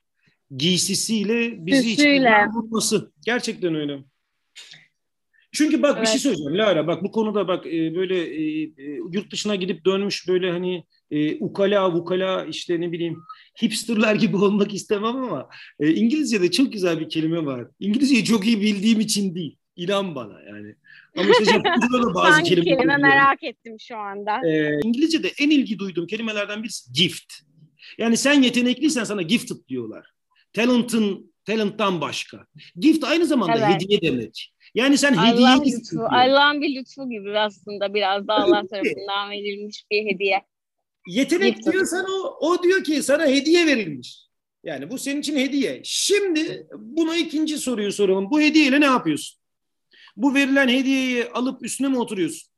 giysisiyle 0.57 1.66
bizi 1.66 1.90
içinden 1.90 2.55
vurması. 2.55 3.12
Gerçekten 3.27 3.75
öyle. 3.75 3.99
Çünkü 5.53 5.83
bak 5.83 5.92
evet. 5.97 6.03
bir 6.03 6.07
şey 6.07 6.18
söyleyeceğim 6.18 6.59
Lara 6.59 6.87
bak 6.87 7.03
bu 7.03 7.11
konuda 7.11 7.49
bak 7.49 7.66
e, 7.66 7.94
böyle 7.94 8.18
e, 8.18 8.62
e, 8.62 8.73
yurt 9.12 9.33
dışına 9.33 9.55
gidip 9.55 9.85
dönmüş 9.85 10.29
böyle 10.29 10.51
hani 10.51 10.85
e, 11.11 11.37
ukala 11.37 11.92
vukala 11.92 12.44
işte 12.44 12.81
ne 12.81 12.92
bileyim 12.92 13.23
hipsterler 13.62 14.14
gibi 14.14 14.36
olmak 14.36 14.74
istemem 14.74 15.16
ama 15.16 15.48
e, 15.80 15.94
İngilizce'de 15.94 16.50
çok 16.50 16.72
güzel 16.72 17.00
bir 17.00 17.08
kelime 17.08 17.46
var. 17.46 17.66
İngilizceyi 17.80 18.24
çok 18.24 18.46
iyi 18.46 18.60
bildiğim 18.60 19.00
için 19.00 19.34
değil. 19.34 19.56
İnan 19.76 20.14
bana 20.14 20.42
yani. 20.42 20.74
Ama 21.16 21.30
işte 21.30 21.44
Japonca'da 21.44 22.02
da 22.02 22.14
bazı 22.14 22.42
kelimeler 22.42 22.76
kelime 22.78 22.96
merak 22.96 23.42
ettim 23.44 23.76
şu 23.80 23.96
anda. 23.96 24.48
E, 24.48 24.80
İngilizce'de 24.84 25.32
en 25.40 25.50
ilgi 25.50 25.78
duyduğum 25.78 26.06
kelimelerden 26.06 26.62
birisi 26.62 26.92
gift. 26.92 27.32
Yani 27.98 28.16
sen 28.16 28.42
yetenekliysen 28.42 29.04
sana 29.04 29.22
gifted 29.22 29.68
diyorlar. 29.68 30.06
Talent'ın 30.52 31.34
talent'tan 31.44 32.00
başka. 32.00 32.46
Gift 32.76 33.04
aynı 33.04 33.26
zamanda 33.26 33.56
evet. 33.58 33.74
hediye 33.74 34.00
demek. 34.00 34.54
Yani 34.74 34.98
sen 34.98 35.12
hediye 35.12 35.48
lütfu, 35.48 36.00
Allah'ın 36.10 36.62
bir 36.62 36.74
lütfu 36.74 37.10
gibi 37.10 37.38
aslında 37.38 37.94
biraz 37.94 38.28
da 38.28 38.34
Allah 38.34 38.66
tarafından 38.66 39.30
verilmiş 39.30 39.84
bir 39.90 40.06
hediye. 40.06 40.42
Yetenek 41.06 41.56
Gift 41.56 41.72
diyorsan 41.72 42.06
o, 42.10 42.36
o 42.40 42.62
diyor 42.62 42.84
ki 42.84 43.02
sana 43.02 43.26
hediye 43.26 43.66
verilmiş. 43.66 44.24
Yani 44.64 44.90
bu 44.90 44.98
senin 44.98 45.20
için 45.20 45.36
hediye. 45.36 45.80
Şimdi 45.84 46.66
buna 46.78 47.16
ikinci 47.16 47.58
soruyu 47.58 47.92
soralım. 47.92 48.30
Bu 48.30 48.40
hediyeyle 48.40 48.80
ne 48.80 48.84
yapıyorsun? 48.84 49.40
Bu 50.16 50.34
verilen 50.34 50.68
hediyeyi 50.68 51.24
alıp 51.28 51.64
üstüne 51.64 51.88
mi 51.88 51.98
oturuyorsun? 51.98 52.50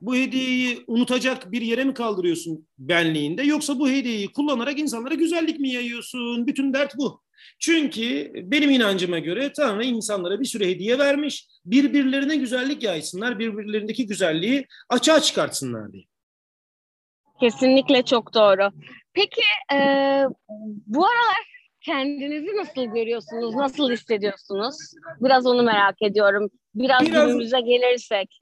Bu 0.00 0.16
hediyeyi 0.16 0.84
unutacak 0.86 1.52
bir 1.52 1.62
yere 1.62 1.84
mi 1.84 1.94
kaldırıyorsun 1.94 2.66
benliğinde? 2.78 3.42
Yoksa 3.42 3.78
bu 3.78 3.90
hediyeyi 3.90 4.32
kullanarak 4.32 4.78
insanlara 4.78 5.14
güzellik 5.14 5.60
mi 5.60 5.70
yayıyorsun? 5.70 6.46
Bütün 6.46 6.74
dert 6.74 6.98
bu. 6.98 7.20
Çünkü 7.58 8.32
benim 8.34 8.70
inancıma 8.70 9.18
göre 9.18 9.52
Tanrı 9.52 9.84
insanlara 9.84 10.40
bir 10.40 10.44
sürü 10.44 10.66
hediye 10.66 10.98
vermiş. 10.98 11.48
Birbirlerine 11.64 12.36
güzellik 12.36 12.82
yaysınlar, 12.82 13.38
birbirlerindeki 13.38 14.06
güzelliği 14.06 14.66
açığa 14.88 15.20
çıkartsınlar 15.20 15.92
diye. 15.92 16.04
Kesinlikle 17.44 18.02
çok 18.02 18.34
doğru. 18.34 18.70
Peki 19.14 19.42
e, 19.72 19.78
bu 20.86 21.06
aralar 21.06 21.36
kendinizi 21.80 22.56
nasıl 22.56 22.84
görüyorsunuz, 22.84 23.54
nasıl 23.54 23.92
hissediyorsunuz? 23.92 24.76
Biraz 25.20 25.46
onu 25.46 25.62
merak 25.62 26.02
ediyorum. 26.02 26.50
Biraz, 26.74 27.06
Biraz 27.06 27.26
günümüze 27.26 27.60
gelirsek. 27.60 28.40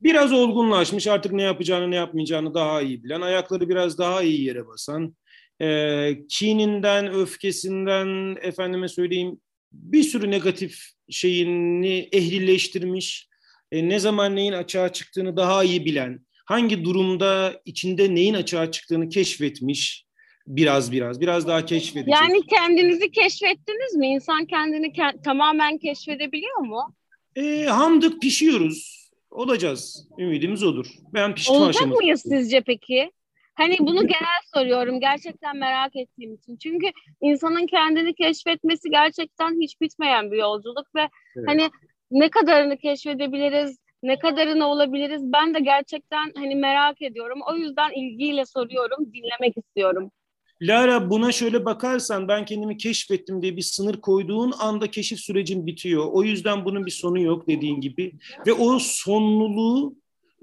Biraz 0.00 0.32
olgunlaşmış, 0.32 1.06
artık 1.06 1.32
ne 1.32 1.42
yapacağını 1.42 1.90
ne 1.90 1.96
yapmayacağını 1.96 2.54
daha 2.54 2.82
iyi 2.82 3.04
bilen, 3.04 3.20
ayakları 3.20 3.68
biraz 3.68 3.98
daha 3.98 4.22
iyi 4.22 4.44
yere 4.44 4.66
basan, 4.66 5.16
e, 5.60 6.26
kininden, 6.28 7.14
öfkesinden, 7.14 8.36
efendime 8.42 8.88
söyleyeyim 8.88 9.40
bir 9.72 10.02
sürü 10.02 10.30
negatif 10.30 10.78
şeyini 11.10 12.08
ehlileştirmiş, 12.12 13.28
e, 13.72 13.88
ne 13.88 13.98
zaman 13.98 14.36
neyin 14.36 14.52
açığa 14.52 14.92
çıktığını 14.92 15.36
daha 15.36 15.64
iyi 15.64 15.84
bilen, 15.84 16.26
hangi 16.44 16.84
durumda 16.84 17.60
içinde 17.64 18.14
neyin 18.14 18.34
açığa 18.34 18.70
çıktığını 18.70 19.08
keşfetmiş, 19.08 20.06
biraz 20.46 20.92
biraz, 20.92 21.20
biraz 21.20 21.48
daha 21.48 21.66
keşfedecek. 21.66 22.14
Yani 22.14 22.46
kendinizi 22.46 23.10
keşfettiniz 23.10 23.94
mi? 23.94 24.06
İnsan 24.06 24.44
kendini 24.44 24.86
ke- 24.86 25.22
tamamen 25.22 25.78
keşfedebiliyor 25.78 26.58
mu? 26.58 26.94
E, 27.36 27.64
hamdık 27.64 28.22
pişiyoruz. 28.22 29.02
Olacağız. 29.30 30.08
Ümidimiz 30.18 30.62
odur. 30.62 30.86
Ben 31.14 31.34
piştim 31.34 31.54
Olacak 31.54 31.86
mıyız 31.86 32.22
sizce 32.28 32.60
peki? 32.60 33.10
Hani 33.54 33.76
bunu 33.80 34.00
genel 34.00 34.42
soruyorum 34.54 35.00
gerçekten 35.00 35.56
merak 35.56 35.96
ettiğim 35.96 36.34
için. 36.34 36.56
Çünkü 36.56 36.86
insanın 37.20 37.66
kendini 37.66 38.14
keşfetmesi 38.14 38.90
gerçekten 38.90 39.60
hiç 39.60 39.80
bitmeyen 39.80 40.32
bir 40.32 40.36
yolculuk 40.36 40.94
ve 40.94 41.08
evet. 41.36 41.48
hani 41.48 41.70
ne 42.10 42.30
kadarını 42.30 42.78
keşfedebiliriz, 42.78 43.78
ne 44.02 44.18
kadarını 44.18 44.66
olabiliriz 44.66 45.22
ben 45.24 45.54
de 45.54 45.60
gerçekten 45.60 46.32
hani 46.36 46.56
merak 46.56 47.02
ediyorum. 47.02 47.40
O 47.50 47.54
yüzden 47.54 47.90
ilgiyle 47.92 48.46
soruyorum, 48.46 49.12
dinlemek 49.12 49.56
istiyorum. 49.56 50.10
Lara 50.62 51.10
buna 51.10 51.32
şöyle 51.32 51.64
bakarsan 51.64 52.28
ben 52.28 52.44
kendimi 52.44 52.76
keşfettim 52.76 53.42
diye 53.42 53.56
bir 53.56 53.62
sınır 53.62 54.00
koyduğun 54.00 54.52
anda 54.58 54.90
keşif 54.90 55.20
sürecin 55.20 55.66
bitiyor. 55.66 56.08
O 56.12 56.22
yüzden 56.22 56.64
bunun 56.64 56.86
bir 56.86 56.90
sonu 56.90 57.20
yok 57.20 57.48
dediğin 57.48 57.80
gibi. 57.80 58.12
Ve 58.46 58.52
o 58.52 58.78
sonluluğu 58.78 59.94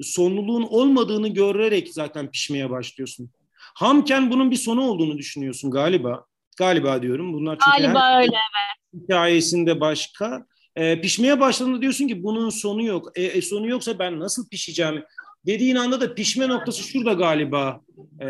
sonluluğun 0.02 0.64
olmadığını 0.64 1.28
görerek 1.28 1.94
zaten 1.94 2.32
pişmeye 2.32 2.70
başlıyorsun. 2.70 3.30
Hamken 3.76 4.32
bunun 4.32 4.52
bir 4.52 4.56
sonu 4.56 4.82
olduğunu 4.90 5.18
düşünüyorsun 5.18 5.72
galiba. 5.72 6.26
Galiba 6.58 7.02
diyorum. 7.02 7.34
Bunlar 7.34 7.58
çünkü 7.64 7.84
galiba 7.84 8.18
öyle 8.18 8.36
evet. 8.36 9.04
Hikayesinde 9.04 9.80
başka. 9.80 10.46
E, 10.80 11.02
pişmeye 11.02 11.40
başladığında 11.40 11.82
diyorsun 11.82 12.08
ki 12.08 12.24
bunun 12.24 12.50
sonu 12.50 12.84
yok. 12.84 13.12
E, 13.16 13.24
e, 13.24 13.42
sonu 13.42 13.68
yoksa 13.68 14.00
ben 14.00 14.20
nasıl 14.20 14.50
pişeceğim? 14.50 15.04
Dediğin 15.46 15.76
anda 15.76 16.02
da 16.02 16.16
pişme 16.16 16.48
noktası 16.48 16.84
şurada 16.84 17.14
galiba 17.14 17.82
e, 18.22 18.28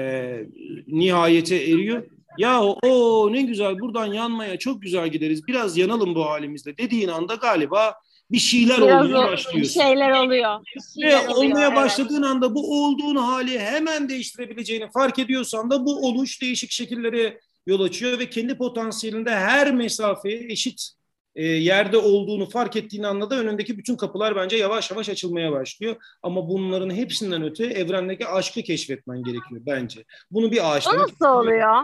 nihayete 0.88 1.56
eriyor. 1.56 2.04
Ya 2.38 2.64
o 2.64 3.34
ne 3.34 3.42
güzel 3.42 3.80
buradan 3.80 4.06
yanmaya 4.06 4.58
çok 4.58 4.82
güzel 4.82 5.10
gideriz. 5.10 5.48
Biraz 5.48 5.78
yanalım 5.78 6.16
bu 6.16 6.26
halimizde 6.26 6.78
dediğin 6.78 7.08
anda 7.08 7.36
galiba 7.36 7.94
bir 8.32 8.40
şeyler 8.40 8.78
Biraz 8.78 9.06
olmaya 9.06 9.28
başlıyorsun. 9.28 9.62
Bir 9.62 9.82
şeyler 9.84 10.12
oluyor. 10.12 10.60
Bir 10.76 11.02
şeyler 11.02 11.12
Ve 11.12 11.28
oluyor, 11.28 11.36
olmaya 11.36 11.68
evet. 11.68 11.78
başladığın 11.78 12.22
anda 12.22 12.56
bu 12.56 12.84
olduğun 12.84 13.16
hali 13.16 13.60
hemen 13.60 14.10
değiştirebileceğini 14.10 14.92
fark 14.92 15.20
ediyorsan 15.20 15.70
da 15.72 15.86
bu 15.86 16.08
oluş 16.08 16.42
değişik 16.42 16.72
şekillere 16.72 17.40
yol 17.68 17.82
açıyor 17.82 18.20
ve 18.20 18.30
kendi 18.30 18.58
potansiyelinde 18.58 19.32
her 19.32 19.74
mesafeye 19.74 20.46
eşit 20.50 20.99
e, 21.40 21.46
yerde 21.46 21.98
olduğunu 21.98 22.50
fark 22.50 22.76
ettiğin 22.76 23.04
anda 23.04 23.30
da 23.30 23.40
önündeki 23.40 23.78
bütün 23.78 23.96
kapılar 23.96 24.36
bence 24.36 24.58
yavaş 24.58 24.92
yavaş 24.92 25.10
açılmaya 25.10 25.52
başlıyor. 25.52 25.96
Ama 26.24 26.50
bunların 26.50 26.90
hepsinden 26.90 27.44
öte 27.44 27.66
evrendeki 27.66 28.28
aşkı 28.28 28.62
keşfetmen 28.62 29.24
gerekiyor 29.24 29.62
bence. 29.66 30.04
Bunu 30.32 30.52
bir 30.52 30.72
ağaçtan... 30.72 30.98
O 30.98 31.02
nasıl 31.02 31.26
oluyor? 31.26 31.84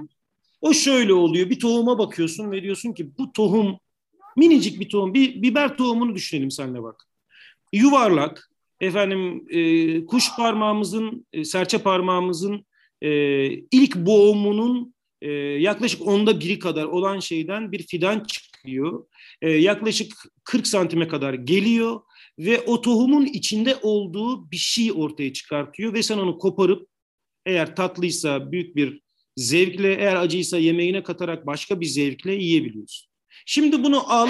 O 0.62 0.74
şöyle 0.74 1.14
oluyor. 1.14 1.50
Bir 1.50 1.60
tohuma 1.60 1.98
bakıyorsun 2.00 2.52
ve 2.52 2.64
diyorsun 2.64 2.94
ki 2.94 3.18
bu 3.18 3.32
tohum 3.32 3.80
Minicik 4.38 4.80
bir 4.80 4.90
tohum, 4.90 5.14
bir 5.14 5.42
biber 5.42 5.78
tohumunu 5.78 6.16
düşünelim 6.16 6.52
seninle 6.52 6.84
bak. 6.84 7.04
Yuvarlak, 7.74 8.50
efendim 8.82 9.46
e, 9.50 10.06
kuş 10.06 10.36
parmağımızın, 10.38 11.26
e, 11.34 11.46
serçe 11.46 11.78
parmağımızın 11.78 12.66
e, 13.02 13.10
ilk 13.52 13.96
boğumunun 13.96 14.94
e, 15.22 15.32
yaklaşık 15.32 16.08
onda 16.08 16.40
biri 16.40 16.60
kadar 16.60 16.84
olan 16.84 17.20
şeyden 17.20 17.72
bir 17.72 17.84
fidan 17.84 18.20
çıkıyor. 18.20 18.55
E, 19.42 19.50
yaklaşık 19.50 20.14
40 20.44 20.68
santime 20.68 21.08
kadar 21.08 21.34
geliyor 21.34 22.02
ve 22.40 22.62
o 22.62 22.82
tohumun 22.82 23.26
içinde 23.26 23.76
olduğu 23.82 24.52
bir 24.52 24.58
şey 24.58 24.92
ortaya 24.92 25.34
çıkartıyor 25.34 25.94
ve 25.94 26.04
sen 26.04 26.18
onu 26.18 26.38
koparıp 26.38 26.88
eğer 27.46 27.76
tatlıysa 27.76 28.52
büyük 28.52 28.76
bir 28.76 29.02
zevkle, 29.36 29.94
eğer 29.94 30.16
acıysa 30.16 30.58
yemeğine 30.58 31.04
katarak 31.04 31.46
başka 31.46 31.80
bir 31.80 31.86
zevkle 31.86 32.34
yiyebiliyorsun. 32.34 33.10
Şimdi 33.46 33.84
bunu 33.84 34.14
al 34.14 34.30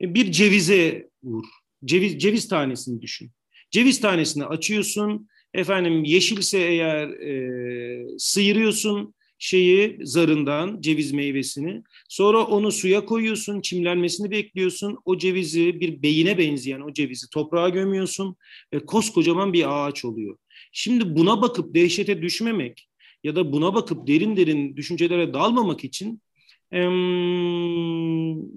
bir 0.00 0.32
cevize 0.32 1.10
vur. 1.22 1.44
Ceviz, 1.84 2.18
ceviz 2.18 2.48
tanesini 2.48 3.02
düşün. 3.02 3.30
Ceviz 3.70 4.00
tanesini 4.00 4.44
açıyorsun. 4.44 5.28
Efendim 5.54 6.04
yeşilse 6.04 6.58
eğer 6.58 7.08
e, 7.08 8.18
sıyırıyorsun 8.18 9.14
şeyi 9.38 9.98
zarından 10.02 10.80
ceviz 10.80 11.12
meyvesini. 11.12 11.82
Sonra 12.08 12.44
onu 12.44 12.72
suya 12.72 13.04
koyuyorsun, 13.04 13.60
çimlenmesini 13.60 14.30
bekliyorsun. 14.30 14.98
O 15.04 15.18
cevizi 15.18 15.80
bir 15.80 16.02
beyine 16.02 16.38
benzeyen 16.38 16.80
o 16.80 16.92
cevizi 16.92 17.30
toprağa 17.30 17.68
gömüyorsun 17.68 18.36
ve 18.72 18.86
koskocaman 18.86 19.52
bir 19.52 19.86
ağaç 19.86 20.04
oluyor. 20.04 20.36
Şimdi 20.72 21.16
buna 21.16 21.42
bakıp 21.42 21.74
dehşete 21.74 22.22
düşmemek 22.22 22.88
ya 23.24 23.36
da 23.36 23.52
buna 23.52 23.74
bakıp 23.74 24.06
derin 24.06 24.36
derin 24.36 24.76
düşüncelere 24.76 25.34
dalmamak 25.34 25.84
için 25.84 26.20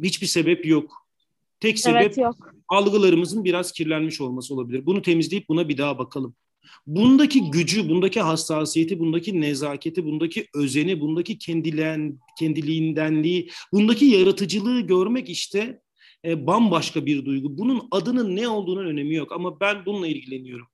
hiçbir 0.03 0.27
sebep 0.27 0.65
yok. 0.65 1.07
Tek 1.59 1.79
sebep 1.79 2.01
evet, 2.01 2.17
yok. 2.17 2.53
algılarımızın 2.67 3.43
biraz 3.43 3.71
kirlenmiş 3.71 4.21
olması 4.21 4.53
olabilir. 4.53 4.85
Bunu 4.85 5.01
temizleyip 5.01 5.49
buna 5.49 5.69
bir 5.69 5.77
daha 5.77 5.97
bakalım. 5.97 6.35
Bundaki 6.87 7.51
gücü, 7.51 7.89
bundaki 7.89 8.21
hassasiyeti, 8.21 8.99
bundaki 8.99 9.41
nezaketi, 9.41 10.05
bundaki 10.05 10.47
özeni, 10.55 11.01
bundaki 11.01 11.37
kendilen, 11.37 12.19
kendiliğindenliği, 12.39 13.49
bundaki 13.73 14.05
yaratıcılığı 14.05 14.81
görmek 14.81 15.29
işte 15.29 15.81
e, 16.25 16.47
bambaşka 16.47 17.05
bir 17.05 17.25
duygu. 17.25 17.57
Bunun 17.57 17.87
adının 17.91 18.35
ne 18.35 18.47
olduğunun 18.47 18.85
önemi 18.85 19.15
yok 19.15 19.31
ama 19.31 19.59
ben 19.59 19.85
bununla 19.85 20.07
ilgileniyorum. 20.07 20.67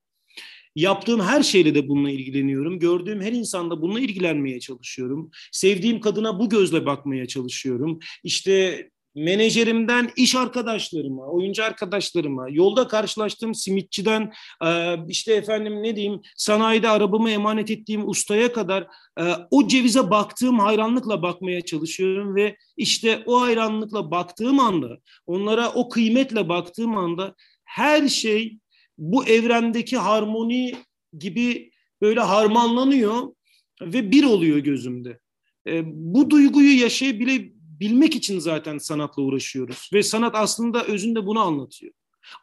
Yaptığım 0.76 1.22
her 1.22 1.44
şeyle 1.44 1.76
de 1.76 1.88
bununla 1.88 2.10
ilgileniyorum. 2.10 2.80
Gördüğüm 2.80 3.22
her 3.22 3.32
insanda 3.32 3.82
bununla 3.82 4.00
ilgilenmeye 4.00 4.60
çalışıyorum. 4.60 5.32
Sevdiğim 5.52 6.00
kadına 6.00 6.40
bu 6.40 6.50
gözle 6.50 6.86
bakmaya 6.86 7.28
çalışıyorum. 7.28 8.00
İşte 8.24 8.90
menajerimden 9.16 10.10
iş 10.16 10.36
arkadaşlarıma, 10.36 11.26
oyuncu 11.26 11.64
arkadaşlarıma, 11.64 12.50
yolda 12.50 12.88
karşılaştığım 12.88 13.56
simitçiden 13.56 14.34
e, 14.66 14.96
işte 15.08 15.34
efendim 15.34 15.84
ne 15.84 15.96
diyeyim 15.96 16.22
sanayide 16.38 16.90
arabamı 16.90 17.30
emanet 17.30 17.72
ettiğim 17.72 18.10
ustaya 18.10 18.54
kadar 18.54 18.88
e, 19.20 19.24
o 19.52 19.68
cevize 19.68 20.10
baktığım 20.10 20.60
hayranlıkla 20.60 21.22
bakmaya 21.22 21.62
çalışıyorum 21.62 22.36
ve 22.36 22.56
işte 22.78 23.24
o 23.26 23.42
hayranlıkla 23.42 24.12
baktığım 24.12 24.60
anda, 24.60 24.98
onlara 25.28 25.72
o 25.72 25.90
kıymetle 25.90 26.50
baktığım 26.50 26.98
anda 26.98 27.36
her 27.66 28.08
şey 28.08 28.58
bu 28.98 29.26
evrendeki 29.26 29.98
harmoni 29.98 30.76
gibi 31.18 31.72
böyle 32.02 32.20
harmanlanıyor 32.20 33.34
ve 33.82 34.12
bir 34.12 34.24
oluyor 34.24 34.58
gözümde. 34.58 35.20
E, 35.68 35.82
bu 35.86 36.30
duyguyu 36.30 36.82
yaşayabile 36.82 37.55
bilmek 37.80 38.16
için 38.16 38.40
zaten 38.40 38.78
sanatla 38.78 39.24
uğraşıyoruz. 39.24 39.90
Ve 39.94 40.04
sanat 40.04 40.36
aslında 40.36 40.84
özünde 40.84 41.26
bunu 41.26 41.40
anlatıyor. 41.40 41.94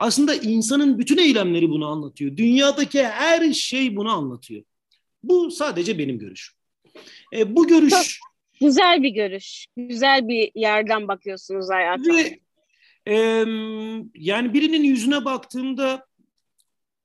Aslında 0.01 0.35
insanın 0.35 0.99
bütün 0.99 1.19
eylemleri 1.19 1.71
bunu 1.71 1.87
anlatıyor. 1.87 2.37
Dünyadaki 2.37 3.05
her 3.05 3.53
şey 3.53 3.97
bunu 3.97 4.11
anlatıyor. 4.11 4.63
Bu 5.23 5.51
sadece 5.51 5.99
benim 5.99 6.19
görüşüm. 6.19 6.55
E, 7.35 7.57
bu 7.57 7.67
görüş... 7.67 7.91
Çok 7.91 8.05
güzel 8.61 9.03
bir 9.03 9.11
görüş. 9.11 9.67
Güzel 9.77 10.29
bir 10.29 10.51
yerden 10.55 11.09
bakıyorsunuz 11.09 11.71
hayata. 11.71 12.15
Ve 12.15 12.41
e, 13.07 13.17
yani 14.15 14.55
birinin 14.55 14.85
yüzüne 14.85 15.25
baktığımda 15.25 16.07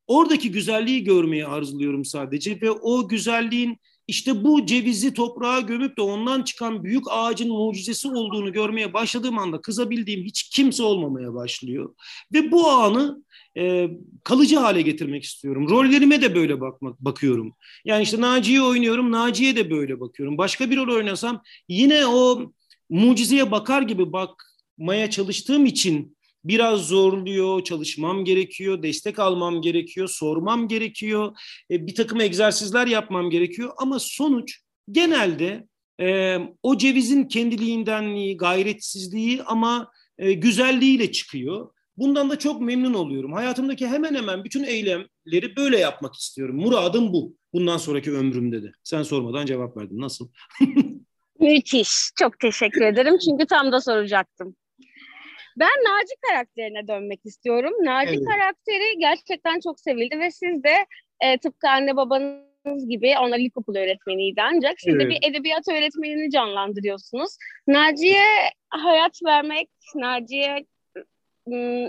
oradaki 0.07 0.51
güzelliği 0.51 1.03
görmeyi 1.03 1.45
arzuluyorum 1.45 2.05
sadece 2.05 2.61
ve 2.61 2.71
o 2.71 3.07
güzelliğin 3.07 3.77
işte 4.07 4.43
bu 4.43 4.65
cevizi 4.65 5.13
toprağa 5.13 5.59
gömüp 5.59 5.97
de 5.97 6.01
ondan 6.01 6.43
çıkan 6.43 6.83
büyük 6.83 7.03
ağacın 7.09 7.49
mucizesi 7.49 8.07
olduğunu 8.07 8.53
görmeye 8.53 8.93
başladığım 8.93 9.39
anda 9.39 9.61
kızabildiğim 9.61 10.23
hiç 10.23 10.49
kimse 10.49 10.83
olmamaya 10.83 11.33
başlıyor. 11.33 11.95
Ve 12.33 12.51
bu 12.51 12.69
anı 12.69 13.23
e, 13.57 13.89
kalıcı 14.23 14.57
hale 14.57 14.81
getirmek 14.81 15.23
istiyorum. 15.23 15.69
Rollerime 15.69 16.21
de 16.21 16.35
böyle 16.35 16.61
bakmak 16.61 16.99
bakıyorum. 16.99 17.53
Yani 17.85 18.03
işte 18.03 18.21
Naciye 18.21 18.61
oynuyorum, 18.61 19.11
Naciye 19.11 19.55
de 19.55 19.71
böyle 19.71 19.99
bakıyorum. 19.99 20.37
Başka 20.37 20.71
bir 20.71 20.77
rol 20.77 20.95
oynasam 20.95 21.41
yine 21.69 22.07
o 22.07 22.51
mucizeye 22.89 23.51
bakar 23.51 23.81
gibi 23.81 24.13
bakmaya 24.13 25.09
çalıştığım 25.09 25.65
için 25.65 26.16
biraz 26.47 26.87
zorluyor, 26.87 27.63
çalışmam 27.63 28.25
gerekiyor, 28.25 28.83
destek 28.83 29.19
almam 29.19 29.61
gerekiyor, 29.61 30.07
sormam 30.07 30.67
gerekiyor, 30.67 31.37
e, 31.71 31.87
bir 31.87 31.95
takım 31.95 32.21
egzersizler 32.21 32.87
yapmam 32.87 33.29
gerekiyor. 33.29 33.71
Ama 33.77 33.99
sonuç 33.99 34.61
genelde 34.91 35.67
e, 36.01 36.37
o 36.63 36.77
cevizin 36.77 37.25
kendiliğinden 37.25 38.37
gayretsizliği 38.37 39.43
ama 39.43 39.91
e, 40.17 40.33
güzelliğiyle 40.33 41.11
çıkıyor. 41.11 41.69
Bundan 41.97 42.29
da 42.29 42.39
çok 42.39 42.61
memnun 42.61 42.93
oluyorum. 42.93 43.33
Hayatımdaki 43.33 43.87
hemen 43.87 44.15
hemen 44.15 44.43
bütün 44.43 44.63
eylemleri 44.63 45.55
böyle 45.57 45.77
yapmak 45.77 46.15
istiyorum. 46.15 46.55
Muradım 46.55 47.13
bu. 47.13 47.35
Bundan 47.53 47.77
sonraki 47.77 48.11
ömrümde 48.11 48.63
de. 48.63 48.71
Sen 48.83 49.03
sormadan 49.03 49.45
cevap 49.45 49.77
verdin. 49.77 50.01
Nasıl? 50.01 50.29
Müthiş. 51.39 52.11
Çok 52.19 52.39
teşekkür 52.39 52.81
ederim. 52.81 53.17
Çünkü 53.25 53.45
tam 53.45 53.71
da 53.71 53.81
soracaktım. 53.81 54.55
Ben 55.59 55.67
Naci 55.67 56.13
karakterine 56.29 56.87
dönmek 56.87 57.19
istiyorum. 57.25 57.73
Naci 57.81 58.09
evet. 58.09 58.27
karakteri 58.27 58.99
gerçekten 58.99 59.59
çok 59.59 59.79
sevildi 59.79 60.19
ve 60.19 60.31
siz 60.31 60.63
de 60.63 60.75
e, 61.21 61.37
tıpkı 61.37 61.69
anne 61.69 61.95
babanız 61.95 62.89
gibi 62.89 63.15
onlar 63.21 63.39
ilkokul 63.39 63.75
öğretmeniydi 63.75 64.41
ancak 64.41 64.81
siz 64.81 64.95
evet. 64.95 65.05
de 65.05 65.09
bir 65.09 65.29
edebiyat 65.29 65.67
öğretmenini 65.67 66.31
canlandırıyorsunuz. 66.31 67.37
Naciye 67.67 68.25
hayat 68.69 69.19
vermek, 69.25 69.69
Naciye 69.95 70.65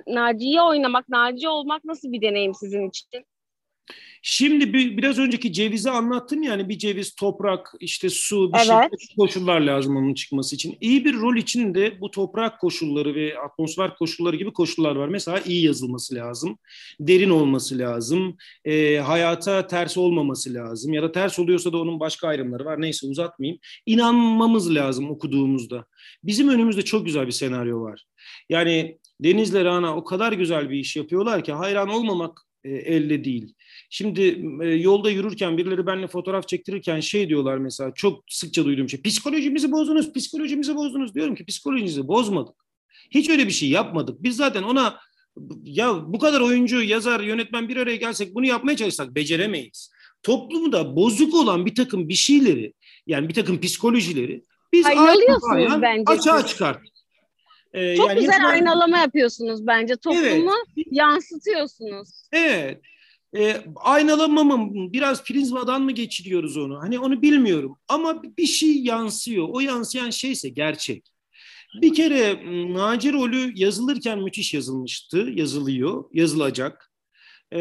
Naciye 0.06 0.62
oynamak, 0.62 1.08
Naciye 1.08 1.48
olmak 1.48 1.84
nasıl 1.84 2.12
bir 2.12 2.22
deneyim 2.22 2.54
sizin 2.54 2.88
için? 2.88 3.24
Şimdi 4.22 4.72
bir, 4.72 4.96
biraz 4.96 5.18
önceki 5.18 5.52
cevizi 5.52 5.90
anlattım 5.90 6.42
yani 6.42 6.68
bir 6.68 6.78
ceviz, 6.78 7.14
toprak, 7.14 7.72
işte 7.80 8.10
su, 8.10 8.52
bir 8.52 8.58
şey, 8.58 8.76
evet. 8.76 9.00
şey 9.00 9.16
koşullar 9.16 9.60
lazım 9.60 9.96
onun 9.96 10.14
çıkması 10.14 10.54
için. 10.54 10.78
İyi 10.80 11.04
bir 11.04 11.14
rol 11.14 11.36
için 11.36 11.74
de 11.74 12.00
bu 12.00 12.10
toprak 12.10 12.60
koşulları 12.60 13.14
ve 13.14 13.38
atmosfer 13.38 13.96
koşulları 13.96 14.36
gibi 14.36 14.52
koşullar 14.52 14.96
var. 14.96 15.08
Mesela 15.08 15.40
iyi 15.40 15.64
yazılması 15.64 16.14
lazım, 16.14 16.58
derin 17.00 17.30
olması 17.30 17.78
lazım, 17.78 18.36
e, 18.64 18.96
hayata 18.96 19.66
ters 19.66 19.96
olmaması 19.96 20.54
lazım 20.54 20.92
ya 20.92 21.02
da 21.02 21.12
ters 21.12 21.38
oluyorsa 21.38 21.72
da 21.72 21.78
onun 21.78 22.00
başka 22.00 22.28
ayrımları 22.28 22.64
var. 22.64 22.80
Neyse 22.80 23.06
uzatmayayım. 23.06 23.60
İnanmamız 23.86 24.74
lazım 24.74 25.10
okuduğumuzda. 25.10 25.86
Bizim 26.24 26.48
önümüzde 26.48 26.82
çok 26.82 27.06
güzel 27.06 27.26
bir 27.26 27.32
senaryo 27.32 27.80
var. 27.80 28.04
Yani 28.48 28.98
Deniz'le 29.20 29.64
Rana 29.64 29.96
o 29.96 30.04
kadar 30.04 30.32
güzel 30.32 30.70
bir 30.70 30.78
iş 30.78 30.96
yapıyorlar 30.96 31.44
ki 31.44 31.52
hayran 31.52 31.88
olmamak 31.88 32.48
e, 32.64 32.70
elde 32.70 33.24
değil. 33.24 33.54
Şimdi 33.90 34.44
e, 34.62 34.66
yolda 34.66 35.10
yürürken 35.10 35.58
birileri 35.58 35.86
benimle 35.86 36.06
fotoğraf 36.06 36.48
çektirirken 36.48 37.00
şey 37.00 37.28
diyorlar 37.28 37.58
mesela 37.58 37.92
çok 37.94 38.24
sıkça 38.28 38.64
duyduğum 38.64 38.88
şey 38.88 39.02
psikolojimizi 39.02 39.72
bozdunuz, 39.72 40.12
psikolojimizi 40.12 40.76
bozdunuz 40.76 41.14
diyorum 41.14 41.34
ki 41.34 41.44
psikolojimizi 41.44 42.08
bozmadık. 42.08 42.54
Hiç 43.10 43.30
öyle 43.30 43.46
bir 43.46 43.52
şey 43.52 43.68
yapmadık. 43.68 44.22
Biz 44.22 44.36
zaten 44.36 44.62
ona 44.62 45.00
ya 45.64 46.12
bu 46.12 46.18
kadar 46.18 46.40
oyuncu, 46.40 46.82
yazar, 46.82 47.20
yönetmen 47.20 47.68
bir 47.68 47.76
araya 47.76 47.96
gelsek 47.96 48.34
bunu 48.34 48.46
yapmaya 48.46 48.76
çalışsak 48.76 49.14
beceremeyiz. 49.14 49.90
Toplumda 50.22 50.96
bozuk 50.96 51.34
olan 51.34 51.66
bir 51.66 51.74
takım 51.74 52.08
bir 52.08 52.14
şeyleri 52.14 52.72
yani 53.06 53.28
bir 53.28 53.34
takım 53.34 53.60
psikolojileri 53.60 54.42
biz 54.72 54.86
Aynalıyorsunuz 54.86 55.82
bence. 55.82 56.04
açığa 56.06 56.46
çıkarttık. 56.46 56.98
Ee, 57.72 57.96
Çok 57.96 58.08
yani 58.08 58.20
güzel 58.20 58.32
yapılan... 58.32 58.50
aynalama 58.50 58.98
yapıyorsunuz 58.98 59.66
bence. 59.66 59.96
Toplumu 59.96 60.54
evet. 60.76 60.86
yansıtıyorsunuz. 60.90 62.08
Evet. 62.32 62.80
E, 63.36 63.64
aynalamamın 63.76 64.92
biraz 64.92 65.24
prizmadan 65.24 65.82
mı 65.82 65.92
geçiriyoruz 65.92 66.56
onu? 66.56 66.80
Hani 66.80 66.98
onu 66.98 67.22
bilmiyorum. 67.22 67.76
Ama 67.88 68.22
bir 68.22 68.46
şey 68.46 68.82
yansıyor. 68.82 69.48
O 69.50 69.60
yansıyan 69.60 70.10
şeyse 70.10 70.48
gerçek. 70.48 71.12
Bir 71.82 71.94
kere 71.94 72.42
Naci 72.74 73.12
rolü 73.12 73.52
yazılırken 73.54 74.18
müthiş 74.18 74.54
yazılmıştı. 74.54 75.16
Yazılıyor, 75.34 76.04
yazılacak. 76.12 76.92
E, 77.52 77.60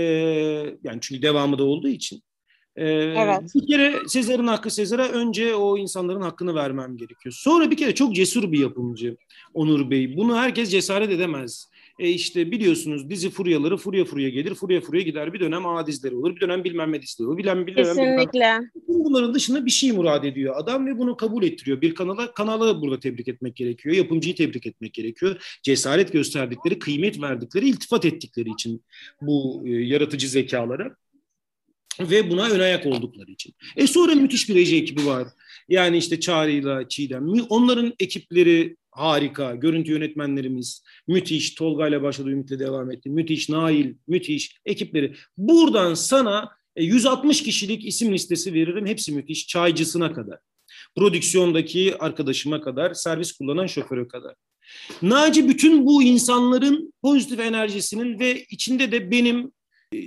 yani 0.84 0.97
çünkü 1.01 1.21
devamı 1.21 1.58
da 1.58 1.63
olduğu 1.63 1.89
için. 1.89 2.23
Ee, 2.77 2.86
evet. 2.91 3.41
Bir 3.56 3.67
kere 3.67 3.95
Sezar'ın 4.08 4.47
hakkı 4.47 4.69
Sezar'a 4.69 5.08
önce 5.08 5.56
o 5.56 5.77
insanların 5.77 6.21
hakkını 6.21 6.56
vermem 6.56 6.97
gerekiyor. 6.97 7.36
Sonra 7.38 7.71
bir 7.71 7.77
kere 7.77 7.95
çok 7.95 8.15
cesur 8.15 8.51
bir 8.51 8.60
yapımcı 8.60 9.17
Onur 9.53 9.89
Bey. 9.89 10.17
Bunu 10.17 10.38
herkes 10.38 10.71
cesaret 10.71 11.12
edemez. 11.12 11.69
E 11.99 12.10
işte 12.10 12.51
biliyorsunuz 12.51 13.10
dizi 13.10 13.29
furyaları 13.29 13.77
furya 13.77 14.05
furya 14.05 14.29
gelir, 14.29 14.53
furya 14.53 14.81
furya 14.81 15.01
gider. 15.01 15.33
Bir 15.33 15.39
dönem 15.39 15.65
A 15.65 15.88
dizileri 15.88 16.15
olur, 16.15 16.36
bir 16.36 16.41
dönem 16.41 16.63
bilmem 16.63 16.91
ne 16.91 17.01
dizileri 17.01 17.27
olur. 17.27 17.38
Bilen, 17.38 17.67
bilen, 17.67 17.83
Kesinlikle. 17.83 18.33
Bilmem. 18.33 18.69
Bunların 18.88 19.33
dışında 19.33 19.65
bir 19.65 19.71
şey 19.71 19.91
murad 19.91 20.23
ediyor 20.23 20.53
adam 20.57 20.88
ve 20.88 20.97
bunu 20.97 21.17
kabul 21.17 21.43
ettiriyor. 21.43 21.81
Bir 21.81 21.95
kanala, 21.95 22.33
kanalı 22.33 22.81
burada 22.81 22.99
tebrik 22.99 23.27
etmek 23.27 23.55
gerekiyor. 23.55 23.95
Yapımcıyı 23.95 24.36
tebrik 24.36 24.65
etmek 24.65 24.93
gerekiyor. 24.93 25.60
Cesaret 25.63 26.13
gösterdikleri, 26.13 26.79
kıymet 26.79 27.21
verdikleri, 27.21 27.69
iltifat 27.69 28.05
ettikleri 28.05 28.49
için 28.49 28.83
bu 29.21 29.63
e, 29.65 29.69
yaratıcı 29.69 30.29
zekalara 30.29 30.95
ve 31.99 32.31
buna 32.31 32.49
ön 32.49 32.60
ayak 32.60 32.86
oldukları 32.86 33.31
için. 33.31 33.53
E 33.75 33.88
sonra 33.88 34.15
müthiş 34.15 34.49
bir 34.49 34.55
reji 34.55 34.77
ekibi 34.77 35.05
var. 35.05 35.27
Yani 35.69 35.97
işte 35.97 36.19
Çağrı'yla 36.19 36.89
Çiğdem. 36.89 37.29
Onların 37.49 37.93
ekipleri 37.99 38.75
harika. 38.91 39.55
Görüntü 39.55 39.91
yönetmenlerimiz 39.91 40.83
müthiş. 41.07 41.55
Tolga 41.55 41.88
ile 41.88 42.01
başladı, 42.01 42.29
Ümit'le 42.29 42.60
devam 42.60 42.91
etti. 42.91 43.10
Müthiş. 43.10 43.49
Nail, 43.49 43.93
müthiş. 44.07 44.57
Ekipleri. 44.65 45.13
Buradan 45.38 45.93
sana 45.93 46.49
160 46.77 47.41
e, 47.41 47.43
kişilik 47.43 47.86
isim 47.86 48.13
listesi 48.13 48.53
veririm. 48.53 48.86
Hepsi 48.86 49.12
müthiş. 49.12 49.47
Çaycısına 49.47 50.13
kadar. 50.13 50.39
Prodüksiyondaki 50.95 51.97
arkadaşıma 51.99 52.62
kadar, 52.62 52.93
servis 52.93 53.31
kullanan 53.31 53.67
şoföre 53.67 54.07
kadar. 54.07 54.36
Naci 55.01 55.49
bütün 55.49 55.86
bu 55.86 56.03
insanların 56.03 56.93
pozitif 57.01 57.39
enerjisinin 57.39 58.19
ve 58.19 58.43
içinde 58.49 58.91
de 58.91 59.12
benim 59.12 59.51
e, 59.93 59.97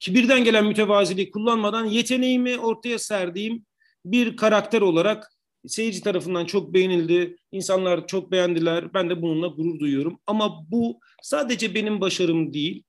kibirden 0.00 0.44
gelen 0.44 0.66
mütevaziliği 0.66 1.30
kullanmadan 1.30 1.84
yeteneğimi 1.84 2.58
ortaya 2.58 2.98
serdiğim 2.98 3.64
bir 4.04 4.36
karakter 4.36 4.80
olarak 4.80 5.32
seyirci 5.66 6.00
tarafından 6.00 6.44
çok 6.44 6.74
beğenildi. 6.74 7.36
İnsanlar 7.52 8.06
çok 8.06 8.32
beğendiler. 8.32 8.94
Ben 8.94 9.10
de 9.10 9.22
bununla 9.22 9.46
gurur 9.46 9.78
duyuyorum. 9.78 10.18
Ama 10.26 10.70
bu 10.70 11.00
sadece 11.22 11.74
benim 11.74 12.00
başarım 12.00 12.54
değil. 12.54 12.82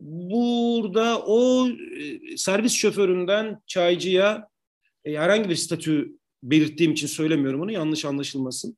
Burada 0.00 1.18
o 1.18 1.68
e, 1.68 2.36
servis 2.36 2.72
şoföründen 2.72 3.62
çaycıya 3.66 4.48
e, 5.04 5.16
herhangi 5.16 5.48
bir 5.48 5.56
statü 5.56 6.18
belirttiğim 6.42 6.92
için 6.92 7.06
söylemiyorum 7.06 7.60
onu 7.60 7.72
yanlış 7.72 8.04
anlaşılmasın. 8.04 8.76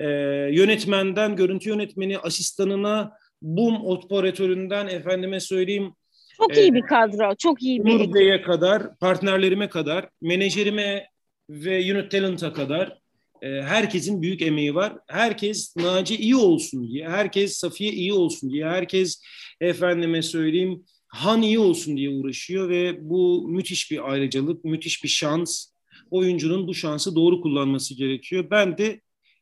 E, 0.00 0.06
yönetmenden 0.52 1.36
görüntü 1.36 1.68
yönetmeni 1.68 2.18
asistanına, 2.18 3.12
bum 3.42 3.84
operatöründen 3.84 4.86
efendime 4.86 5.40
söyleyeyim 5.40 5.92
Çok 6.36 6.56
iyi 6.56 6.74
bir 6.74 6.82
kadro, 6.82 7.34
çok 7.34 7.62
iyi 7.62 7.84
bir 7.84 8.14
Bey'e 8.14 8.42
kadar, 8.42 8.98
partnerlerime 8.98 9.68
kadar, 9.68 10.08
menajerime 10.22 11.06
ve 11.50 11.94
unit 11.94 12.10
talent'a 12.10 12.52
kadar 12.52 12.98
e, 13.42 13.48
herkesin 13.48 14.22
büyük 14.22 14.42
emeği 14.42 14.74
var. 14.74 14.92
Herkes 15.08 15.76
Naci 15.76 16.16
iyi 16.16 16.36
olsun 16.36 16.88
diye, 16.88 17.08
herkes 17.08 17.56
Safiye 17.56 17.92
iyi 17.92 18.12
olsun 18.12 18.50
diye, 18.50 18.66
herkes 18.68 19.22
efendime 19.60 20.22
söyleyeyim 20.22 20.84
Han 21.16 21.42
iyi 21.42 21.58
olsun 21.58 21.96
diye 21.96 22.10
uğraşıyor 22.10 22.68
ve 22.68 22.98
bu 23.00 23.48
müthiş 23.48 23.90
bir 23.90 24.12
ayrıcalık, 24.12 24.64
müthiş 24.64 25.04
bir 25.04 25.08
şans. 25.08 25.66
Oyuncunun 26.10 26.68
bu 26.68 26.74
şansı 26.74 27.16
doğru 27.16 27.40
kullanması 27.40 27.94
gerekiyor. 27.94 28.46
Ben 28.50 28.78
de 28.78 29.00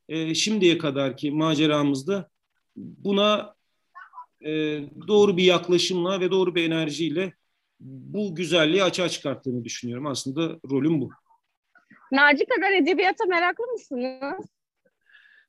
e, 0.09 0.35
şimdiye 0.35 0.78
kadarki 0.78 1.30
maceramızda 1.30 2.28
buna 2.76 3.54
e, 4.44 4.50
doğru 5.09 5.37
bir 5.37 5.44
yaklaşımla 5.44 6.20
ve 6.20 6.30
doğru 6.30 6.54
bir 6.54 6.64
enerjiyle 6.64 7.33
bu 7.80 8.35
güzelliği 8.35 8.85
açığa 8.85 9.09
çıkarttığını 9.09 9.64
düşünüyorum. 9.64 10.07
Aslında 10.07 10.59
rolüm 10.70 11.00
bu. 11.00 11.11
Naci 12.12 12.46
kadar 12.46 12.72
edebiyata 12.72 13.24
meraklı 13.24 13.66
mısınız? 13.66 14.46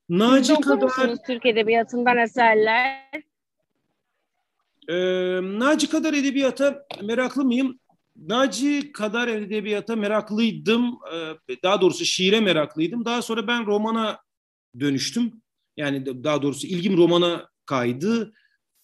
Naci 0.10 0.56
Siz 0.56 0.66
kadar 0.66 1.16
Türk 1.28 1.46
Edebiyatı'ndan 1.46 2.18
eserler? 2.18 3.02
e, 4.90 4.96
Naci 5.42 5.90
kadar 5.90 6.14
edebiyata 6.14 6.86
meraklı 7.04 7.46
mıyım? 7.46 7.80
Naci 8.16 8.92
kadar 8.92 9.28
edebiyata 9.28 9.96
meraklıydım. 9.96 10.98
E, 11.50 11.64
daha 11.64 11.82
doğrusu 11.82 12.06
şiire 12.06 12.40
meraklıydım. 12.40 13.06
Daha 13.06 13.22
sonra 13.22 13.48
ben 13.48 13.66
romana 13.66 14.20
dönüştüm. 14.80 15.42
Yani 15.78 16.24
daha 16.24 16.42
doğrusu 16.42 16.68
ilgim 16.68 16.98
romana 16.98 17.50
kaydı. 17.66 18.34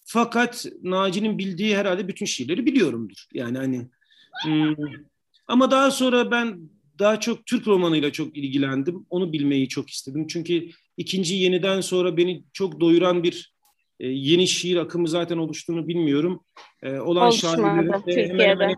Fakat 0.04 0.66
Naci'nin 0.82 1.38
bildiği 1.38 1.76
herhalde 1.76 2.08
bütün 2.08 2.26
şiirleri 2.26 2.66
biliyorumdur. 2.66 3.26
Yani 3.34 3.58
hani 3.58 3.88
hmm, 4.44 4.74
ama 5.46 5.70
daha 5.70 5.90
sonra 5.90 6.30
ben 6.30 6.58
daha 6.98 7.20
çok 7.20 7.46
Türk 7.46 7.66
romanıyla 7.66 8.12
çok 8.12 8.36
ilgilendim. 8.36 9.06
Onu 9.10 9.32
bilmeyi 9.32 9.68
çok 9.68 9.90
istedim. 9.90 10.26
Çünkü 10.26 10.68
ikinci 10.96 11.34
yeniden 11.34 11.80
sonra 11.80 12.16
beni 12.16 12.44
çok 12.52 12.80
doyuran 12.80 13.22
bir 13.22 13.52
e, 14.00 14.08
yeni 14.08 14.48
şiir 14.48 14.76
akımı 14.76 15.08
zaten 15.08 15.38
oluştuğunu 15.38 15.88
bilmiyorum. 15.88 16.44
E, 16.82 16.98
olan 16.98 17.30
şairleri 17.30 18.28
hemen 18.28 18.48
hemen 18.48 18.76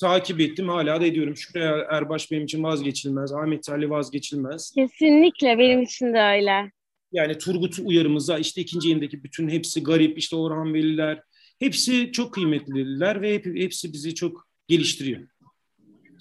takip 0.00 0.40
ettim. 0.40 0.68
Hala 0.68 1.00
da 1.00 1.06
ediyorum. 1.06 1.36
Şükrü 1.36 1.60
Er- 1.60 1.86
Erbaş 1.90 2.30
benim 2.30 2.44
için 2.44 2.62
vazgeçilmez. 2.62 3.32
Ahmet 3.32 3.62
Talih 3.62 3.90
vazgeçilmez. 3.90 4.72
Kesinlikle 4.74 5.58
benim 5.58 5.82
için 5.82 6.14
de 6.14 6.20
öyle. 6.20 6.70
Yani 7.12 7.38
Turgut 7.38 7.78
Uyarımıza 7.78 8.38
işte 8.38 8.60
ikinci 8.60 8.88
yenideki 8.88 9.24
bütün 9.24 9.48
hepsi 9.48 9.82
garip 9.82 10.18
işte 10.18 10.36
Orhan 10.36 10.74
Veliler 10.74 11.22
hepsi 11.58 12.12
çok 12.12 12.34
kıymetliler 12.34 13.22
ve 13.22 13.34
hep, 13.34 13.46
hepsi 13.46 13.92
bizi 13.92 14.14
çok 14.14 14.48
geliştiriyor. 14.68 15.28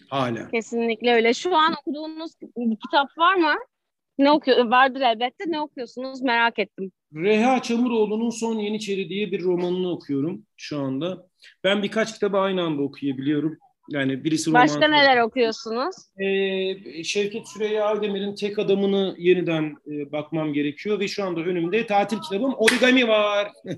Hala. 0.10 0.50
Kesinlikle 0.52 1.14
öyle. 1.14 1.34
Şu 1.34 1.56
an 1.56 1.74
okuduğunuz 1.74 2.32
bir 2.42 2.78
kitap 2.86 3.18
var 3.18 3.36
mı? 3.36 3.54
Ne 4.18 4.32
okuyor? 4.32 4.66
Vardır 4.66 5.02
elbette. 5.02 5.44
Ne 5.48 5.62
okuyorsunuz? 5.62 6.22
Merak 6.22 6.60
ettim. 6.60 6.92
Reha 7.14 7.62
Çamuroğlu'nun 7.62 8.30
Son 8.30 8.60
Yeniçeri 8.60 9.10
diye 9.10 9.32
bir 9.32 9.44
romanını 9.44 9.92
okuyorum 9.92 10.46
şu 10.58 10.80
anda. 10.80 11.28
Ben 11.64 11.84
birkaç 11.84 12.14
kitabı 12.14 12.38
aynı 12.38 12.62
anda 12.62 12.82
okuyabiliyorum. 12.82 13.58
Yani 13.90 14.24
birisi 14.24 14.50
roman. 14.50 14.62
Başka 14.64 14.88
neler 14.88 15.18
okuyorsunuz? 15.18 15.96
Ee, 16.18 17.04
Şevket 17.04 17.48
Süreyya 17.48 17.86
Aydemir'in 17.86 18.36
Tek 18.36 18.60
Adamını 18.60 19.16
yeniden 19.18 19.78
e, 19.88 20.12
bakmam 20.12 20.54
gerekiyor 20.54 21.00
ve 21.00 21.08
şu 21.08 21.24
anda 21.24 21.40
önümde 21.40 21.86
tatil 21.86 22.18
kitabım 22.20 22.54
Origami 22.54 23.08
var. 23.08 23.52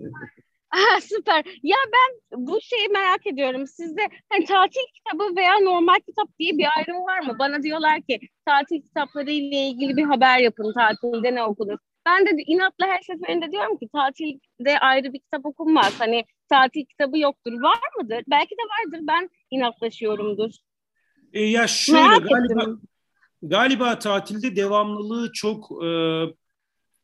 Ah, 0.71 0.99
süper. 1.01 1.43
Ya 1.63 1.77
ben 1.93 2.39
bu 2.47 2.61
şeyi 2.61 2.87
merak 2.87 3.27
ediyorum. 3.27 3.67
Sizde 3.67 4.01
hani 4.29 4.45
tatil 4.45 4.81
kitabı 4.93 5.35
veya 5.35 5.59
normal 5.59 5.95
kitap 5.95 6.39
diye 6.39 6.57
bir 6.57 6.65
ayrım 6.77 6.95
var 7.05 7.19
mı? 7.19 7.35
Bana 7.39 7.63
diyorlar 7.63 8.01
ki 8.01 8.19
tatil 8.45 8.81
kitapları 8.81 9.31
ile 9.31 9.55
ilgili 9.67 9.97
bir 9.97 10.03
haber 10.03 10.39
yapın. 10.39 10.73
Tatilde 10.73 11.35
ne 11.35 11.43
okunur? 11.43 11.77
Ben 12.05 12.25
de 12.25 12.29
inatla 12.47 12.87
her 12.87 13.01
seferinde 13.01 13.51
diyorum 13.51 13.77
ki 13.77 13.87
tatilde 13.93 14.79
ayrı 14.79 15.13
bir 15.13 15.19
kitap 15.19 15.45
okunmaz. 15.45 15.99
Hani 15.99 16.25
tatil 16.49 16.85
kitabı 16.85 17.19
yoktur. 17.19 17.53
Var 17.61 17.79
mıdır? 18.01 18.23
Belki 18.27 18.51
de 18.55 18.61
vardır. 18.61 19.07
Ben 19.07 19.29
inatlaşıyorumdur. 19.51 20.51
E, 21.33 21.41
ya 21.43 21.67
şöyle 21.67 22.01
Merak 22.01 22.29
galiba, 22.29 22.61
ettim. 22.61 22.81
galiba 23.41 23.99
tatilde 23.99 24.55
devamlılığı 24.55 25.31
çok 25.33 25.83
e, 25.85 25.89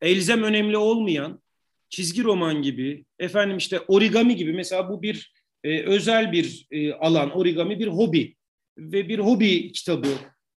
elzem 0.02 0.44
önemli 0.44 0.78
olmayan 0.78 1.44
çizgi 1.90 2.24
roman 2.24 2.62
gibi, 2.62 3.06
efendim 3.20 3.58
işte 3.58 3.80
origami 3.88 4.36
gibi 4.36 4.54
mesela 4.54 4.90
bu 4.90 5.02
bir 5.02 5.34
e, 5.64 5.84
özel 5.84 6.32
bir 6.32 6.68
e, 6.72 6.94
alan, 6.94 7.32
origami 7.32 7.80
bir 7.80 7.88
hobi 7.88 8.36
ve 8.78 9.10
bir 9.10 9.20
hobi 9.20 9.72
kitabı. 9.72 10.10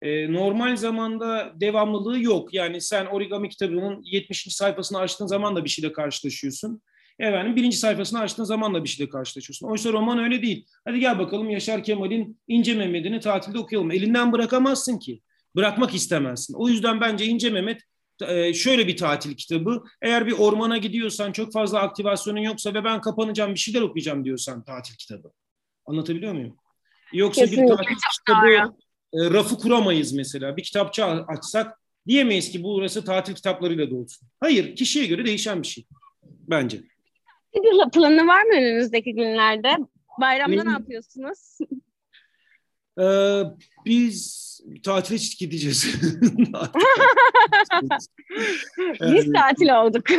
E, 0.03 0.33
normal 0.33 0.77
zamanda 0.77 1.53
devamlılığı 1.55 2.21
yok. 2.21 2.55
Yani 2.55 2.81
sen 2.81 3.07
origami 3.07 3.49
kitabının 3.49 4.03
70. 4.03 4.55
sayfasını 4.55 4.99
açtığın 4.99 5.27
zaman 5.27 5.57
da 5.57 5.65
bir 5.65 5.69
şeyle 5.69 5.93
karşılaşıyorsun. 5.93 6.83
Efendim 7.19 7.57
birinci 7.57 7.77
sayfasını 7.77 8.21
açtığın 8.21 8.45
zaman 8.45 8.75
da 8.75 8.85
bir 8.85 8.89
şeyle 8.89 9.11
karşılaşıyorsun. 9.11 9.69
Oysa 9.69 9.93
roman 9.93 10.19
öyle 10.19 10.43
değil. 10.43 10.67
Hadi 10.85 11.01
gel 11.01 11.19
bakalım 11.19 11.51
Yaşar 11.51 11.85
Kemal'in 11.85 12.41
İnce 12.49 12.75
Mehmet'ini 12.75 13.21
tatilde 13.21 13.59
okuyalım. 13.59 13.91
Elinden 13.91 14.33
bırakamazsın 14.33 14.99
ki. 14.99 15.21
Bırakmak 15.57 15.95
istemezsin. 15.95 16.55
O 16.55 16.69
yüzden 16.69 17.01
bence 17.01 17.25
İnce 17.25 17.51
Mehmet 17.51 17.81
e, 18.29 18.55
şöyle 18.55 18.89
bir 18.89 18.97
tatil 18.97 19.35
kitabı. 19.35 19.83
Eğer 20.03 20.27
bir 20.27 20.33
ormana 20.33 20.79
gidiyorsan 20.79 21.33
çok 21.33 21.53
fazla 21.53 21.81
aktivasyonun 21.81 22.41
yoksa 22.41 22.75
ve 22.75 22.85
ben 22.85 23.01
kapanacağım 23.01 23.55
bir 23.55 23.59
şeyler 23.59 23.81
okuyacağım 23.81 24.25
diyorsan 24.25 24.65
tatil 24.65 24.95
kitabı. 24.95 25.33
Anlatabiliyor 25.87 26.33
muyum? 26.33 26.57
Yoksa 27.13 27.43
bir 27.43 27.49
Kesinlikle. 27.49 27.77
tatil 27.77 27.95
kitabı 28.19 28.77
e, 29.15 29.31
rafı 29.31 29.59
kuramayız 29.59 30.13
mesela. 30.13 30.57
Bir 30.57 30.63
kitapçı 30.63 31.05
açsak 31.05 31.81
diyemeyiz 32.07 32.51
ki 32.51 32.63
burası 32.63 33.05
tatil 33.05 33.35
kitaplarıyla 33.35 33.91
dolsun. 33.91 34.29
Hayır, 34.41 34.77
kişiye 34.77 35.07
göre 35.07 35.25
değişen 35.25 35.63
bir 35.63 35.67
şey 35.67 35.87
bence. 36.23 36.81
Bir 37.55 37.91
planı 37.91 38.27
var 38.27 38.43
mı 38.43 38.55
önünüzdeki 38.55 39.15
günlerde? 39.15 39.77
Bayramda 40.21 40.53
Benim- 40.53 40.67
ne 40.67 40.73
yapıyorsunuz? 40.73 41.59
Ee, 43.01 43.43
biz 43.87 44.47
tatile 44.83 45.19
gideceğiz. 45.39 45.87
Biz 49.01 49.33
tatil 49.33 49.69
olduk. 49.85 50.05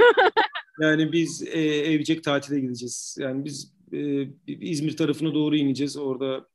Yani 0.82 1.12
biz 1.12 1.44
e, 1.48 1.60
evcek 1.62 2.24
tatile 2.24 2.60
gideceğiz. 2.60 3.18
Yani 3.20 3.46
biz 3.46 3.74
e, 3.94 4.28
İzmir 4.48 4.98
tarafına 4.98 5.34
doğru 5.34 5.56
ineceğiz. 5.56 5.98
Orada 5.98 6.48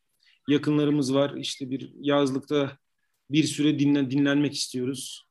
yakınlarımız 0.49 1.15
var. 1.15 1.35
İşte 1.37 1.71
bir 1.71 1.93
yazlıkta 2.01 2.79
bir 3.31 3.45
süre 3.45 3.79
dinlen, 3.79 4.11
dinlenmek 4.11 4.55
istiyoruz. 4.55 5.27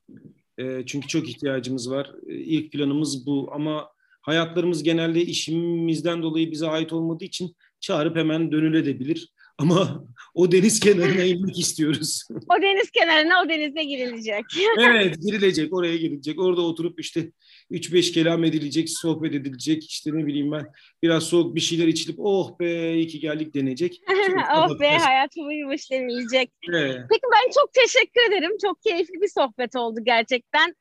E, 0.58 0.86
çünkü 0.86 1.08
çok 1.08 1.30
ihtiyacımız 1.30 1.92
var. 1.92 2.12
E, 2.28 2.34
ilk 2.34 2.72
planımız 2.72 3.26
bu 3.26 3.50
ama 3.54 3.90
hayatlarımız 4.22 4.84
genelde 4.84 5.22
işimizden 5.22 6.24
dolayı 6.24 6.52
bize 6.52 6.68
ait 6.68 6.94
olmadığı 6.94 7.26
için 7.26 7.56
çağırıp 7.80 8.16
hemen 8.16 8.52
dönülebilir. 8.52 9.30
Ama 9.58 10.06
o 10.34 10.52
deniz 10.52 10.80
kenarına 10.80 11.24
inmek 11.24 11.60
istiyoruz. 11.60 12.24
O 12.58 12.62
deniz 12.62 12.92
kenarına 12.92 13.42
o 13.46 13.50
denize 13.50 13.84
girilecek. 13.84 14.46
evet 14.80 15.16
girilecek 15.22 15.74
oraya 15.74 15.98
girilecek. 15.98 16.40
Orada 16.40 16.62
oturup 16.62 17.00
işte 17.00 17.32
3-5 17.72 18.14
kelam 18.14 18.44
edilecek, 18.44 18.90
sohbet 18.90 19.34
edilecek. 19.34 19.90
işte 19.90 20.12
ne 20.14 20.26
bileyim 20.26 20.52
ben 20.52 20.66
biraz 21.04 21.24
soğuk 21.24 21.56
bir 21.56 21.60
şeyler 21.60 21.88
içilip 21.88 22.16
oh 22.20 22.60
be 22.60 22.94
iyi 22.94 23.08
ki 23.08 23.20
geldik 23.20 23.56
denecek. 23.56 24.02
Oh 24.56 24.80
be 24.80 24.88
hayat 24.88 25.36
buymuş 25.38 25.92
denilecek. 25.92 26.52
Evet. 26.70 27.00
Peki 27.10 27.22
ben 27.34 27.52
çok 27.52 27.74
teşekkür 27.74 28.22
ederim. 28.30 28.52
Çok 28.62 28.82
keyifli 28.82 29.22
bir 29.22 29.30
sohbet 29.40 29.76
oldu 29.76 30.00
gerçekten. 30.04 30.76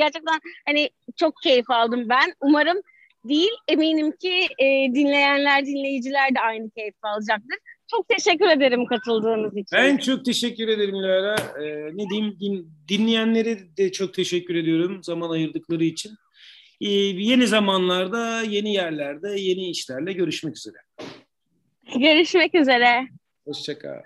Gerçekten 0.00 0.40
hani 0.66 0.90
çok 1.16 1.34
keyif 1.42 1.70
aldım 1.70 2.08
ben. 2.08 2.34
Umarım 2.40 2.76
değil 3.24 3.50
eminim 3.68 4.12
ki 4.12 4.48
e, 4.58 4.64
dinleyenler, 4.94 5.66
dinleyiciler 5.66 6.34
de 6.34 6.40
aynı 6.40 6.70
keyif 6.70 6.94
alacaktır. 7.02 7.58
Çok 7.90 8.08
teşekkür 8.08 8.48
ederim 8.48 8.86
katıldığınız 8.86 9.52
için. 9.52 9.78
Ben 9.78 9.96
çok 9.96 10.24
teşekkür 10.24 10.68
ederim 10.68 10.94
Lara. 10.94 11.36
Ee, 11.36 11.90
ne 11.96 12.10
diyeyim 12.10 12.36
din, 12.40 12.72
dinleyenlere 12.88 13.58
de 13.76 13.92
çok 13.92 14.14
teşekkür 14.14 14.54
ediyorum 14.54 15.04
zaman 15.04 15.30
ayırdıkları 15.30 15.84
için. 15.84 16.12
Ee, 16.80 16.90
yeni 16.90 17.46
zamanlarda, 17.46 18.42
yeni 18.42 18.72
yerlerde, 18.74 19.40
yeni 19.40 19.70
işlerle 19.70 20.12
görüşmek 20.12 20.56
üzere. 20.56 20.76
Görüşmek 21.96 22.54
üzere. 22.54 23.08
Hoşçakal. 23.44 24.02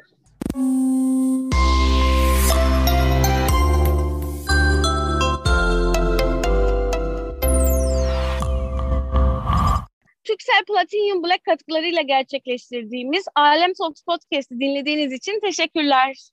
Türksel 10.24 10.64
Platinum 10.64 11.22
Black 11.24 11.44
katkılarıyla 11.44 12.02
gerçekleştirdiğimiz 12.02 13.24
Alem 13.34 13.72
Talks 13.72 14.02
Podcast'ı 14.02 14.60
dinlediğiniz 14.60 15.12
için 15.12 15.40
teşekkürler. 15.40 16.30